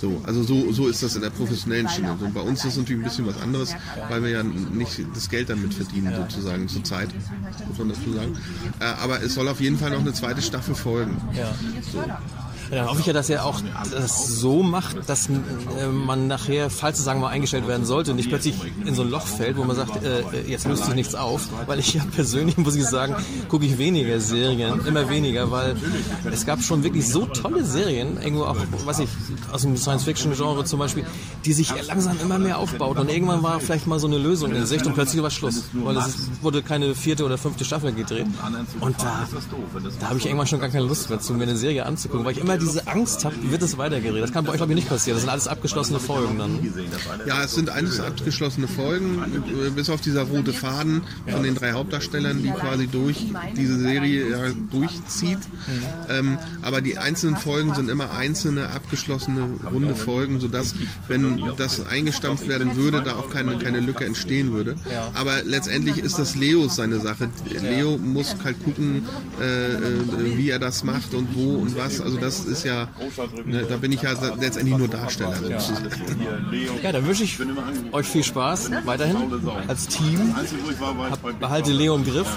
[0.00, 2.16] So, also so, so ist das in der professionellen Schiene.
[2.18, 3.74] So, bei uns ist das natürlich ein bisschen was anderes,
[4.08, 7.10] weil wir ja nicht das Geld damit verdienen, sozusagen zur Zeit,
[7.68, 8.36] muss man dazu sagen.
[8.80, 11.20] Äh, aber es soll auf jeden Fall noch eine zweite Staffel folgen.
[11.34, 11.54] Ja.
[11.92, 12.02] So.
[12.70, 13.60] Ja, hoffe ich ja, dass er auch
[13.90, 18.14] das so macht, dass äh, man nachher, falls es sagen wir mal eingestellt werden sollte,
[18.14, 18.54] nicht plötzlich
[18.84, 21.48] in so ein Loch fällt, wo man sagt, äh, jetzt löst sich nichts auf.
[21.66, 23.16] Weil ich ja persönlich, muss ich sagen,
[23.48, 25.76] gucke ich weniger Serien, immer weniger, weil
[26.30, 29.08] es gab schon wirklich so tolle Serien, irgendwo auch, was ich,
[29.52, 31.04] aus dem Science-Fiction-Genre zum Beispiel,
[31.44, 33.02] die sich langsam immer mehr aufbauten.
[33.02, 35.64] Und irgendwann war vielleicht mal so eine Lösung in Sicht und plötzlich war Schluss.
[35.72, 38.26] Weil es wurde keine vierte oder fünfte Staffel gedreht.
[38.80, 39.26] Und da,
[40.00, 42.32] da habe ich irgendwann schon gar keine Lust mehr zu, mir eine Serie anzugucken, weil
[42.32, 44.22] ich immer diese Angst habe, wird es weitergeredet.
[44.22, 45.16] Das kann bei euch, glaube ich, nicht passieren.
[45.16, 46.58] Das sind alles abgeschlossene Folgen dann.
[47.26, 49.22] Ja, es sind alles abgeschlossene Folgen,
[49.66, 54.54] äh, bis auf dieser rote Faden von den drei Hauptdarstellern, die quasi durch diese Serie
[54.70, 55.38] durchzieht.
[56.08, 60.74] Ähm, aber die einzelnen Folgen sind immer einzelne abgeschlossene runde Folgen, sodass,
[61.08, 64.76] wenn das eingestampft werden würde, da auch keine, keine Lücke entstehen würde.
[65.14, 67.30] Aber letztendlich ist das Leos seine Sache.
[67.60, 69.04] Leo muss halt gucken,
[69.40, 72.00] äh, äh, wie er das macht und wo und was.
[72.00, 72.88] Also das ist ja,
[73.46, 75.34] ne, da bin ich ja letztendlich nur Darsteller.
[76.82, 77.38] Ja, dann wünsche ich
[77.92, 79.16] euch viel Spaß weiterhin
[79.68, 80.34] als Team.
[81.10, 82.28] Hab, behalte Leo im Griff.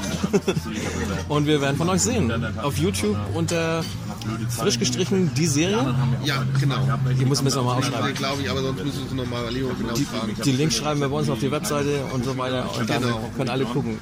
[1.29, 2.31] Und wir werden von euch sehen.
[2.61, 3.83] Auf YouTube unter
[4.49, 5.93] frisch gestrichen die Serie.
[6.23, 6.77] Ja, genau.
[7.19, 8.13] Die muss müssen wir mal aufschreiben.
[8.13, 10.35] Glaube ich, aber sonst müssen Sie nochmal Leo genau fragen.
[10.43, 12.69] Die Links schreiben wir bei uns auf die Webseite und so weiter.
[12.79, 13.29] Und dann Genau.
[13.35, 13.97] können alle gucken.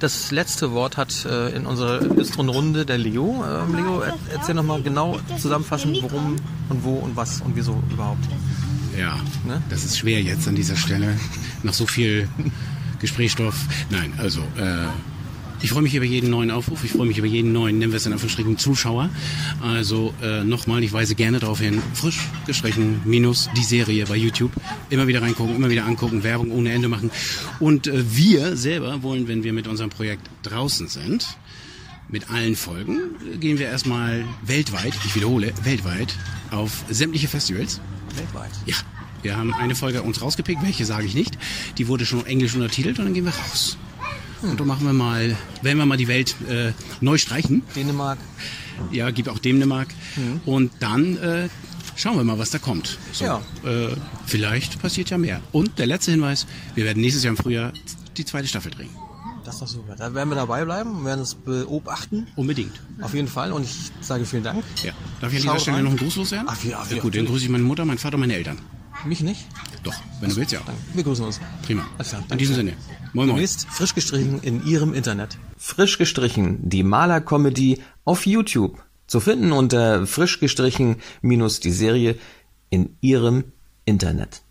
[0.00, 3.44] Das letzte Wort hat äh, in unserer Bistron-Runde der Leo.
[3.44, 6.36] Ähm, Leo, er, erzähl nochmal genau zusammenfassen, worum
[6.68, 8.24] und wo und was und wieso überhaupt.
[8.98, 9.16] Ja,
[9.46, 9.62] Ne?
[9.70, 11.18] das ist schwer jetzt an dieser Stelle.
[11.62, 12.28] Nach so viel
[13.00, 13.56] Gesprächsstoff.
[13.90, 14.86] Nein, also äh,
[15.62, 16.82] ich freue mich über jeden neuen Aufruf.
[16.84, 19.10] Ich freue mich über jeden neuen, nennen wir es in Anführungsstrichen, Zuschauer.
[19.62, 24.50] Also äh, nochmal, ich weise gerne darauf hin, frisch gestrichen, minus die Serie bei YouTube.
[24.90, 27.10] Immer wieder reingucken, immer wieder angucken, Werbung ohne Ende machen.
[27.60, 31.26] Und äh, wir selber wollen, wenn wir mit unserem Projekt draußen sind,
[32.08, 32.98] mit allen Folgen,
[33.32, 36.16] äh, gehen wir erstmal weltweit, ich wiederhole, weltweit,
[36.50, 37.80] auf sämtliche Festivals.
[38.16, 38.50] Weltweit.
[38.66, 38.74] Ja,
[39.22, 41.38] wir haben eine Folge uns rausgepickt, welche sage ich nicht.
[41.78, 43.78] Die wurde schon englisch untertitelt und dann gehen wir raus.
[44.42, 47.62] Und dann machen wir mal, werden wir mal die Welt äh, neu streichen.
[47.76, 48.18] Dänemark.
[48.90, 49.88] Ja, gibt auch Dänemark.
[50.46, 51.48] Und dann äh,
[51.96, 52.98] schauen wir mal, was da kommt.
[53.12, 53.42] So, Ja.
[53.64, 53.94] äh,
[54.26, 55.40] vielleicht passiert ja mehr.
[55.52, 57.72] Und der letzte Hinweis, wir werden nächstes Jahr im Frühjahr
[58.16, 58.90] die zweite Staffel drehen.
[59.44, 59.96] Das ist doch super.
[59.96, 62.28] Da werden wir dabei bleiben und werden es beobachten.
[62.36, 62.80] Unbedingt.
[63.00, 63.52] Auf jeden Fall.
[63.52, 64.62] Und ich sage vielen Dank.
[64.84, 64.92] Ja.
[65.20, 66.46] Darf ich an dieser Stelle noch einen Gruß loswerden?
[66.48, 68.58] Ach, ja, ja, gut, dann grüße ich meine Mutter, meinen Vater und meine Eltern.
[69.04, 69.46] Mich nicht?
[69.82, 70.60] Doch, wenn du willst, ja.
[70.64, 70.80] Danke.
[70.94, 71.40] Wir grüßen uns.
[71.66, 71.84] Prima.
[71.98, 72.72] Klar, In diesem Sinne.
[73.12, 73.36] Moin, moin.
[73.36, 75.38] Demnächst frisch gestrichen in Ihrem Internet.
[75.56, 78.82] Frisch gestrichen, die Maler-Comedy auf YouTube.
[79.08, 82.16] Zu finden unter frisch gestrichen minus die Serie
[82.70, 83.44] in Ihrem
[83.84, 84.42] Internet.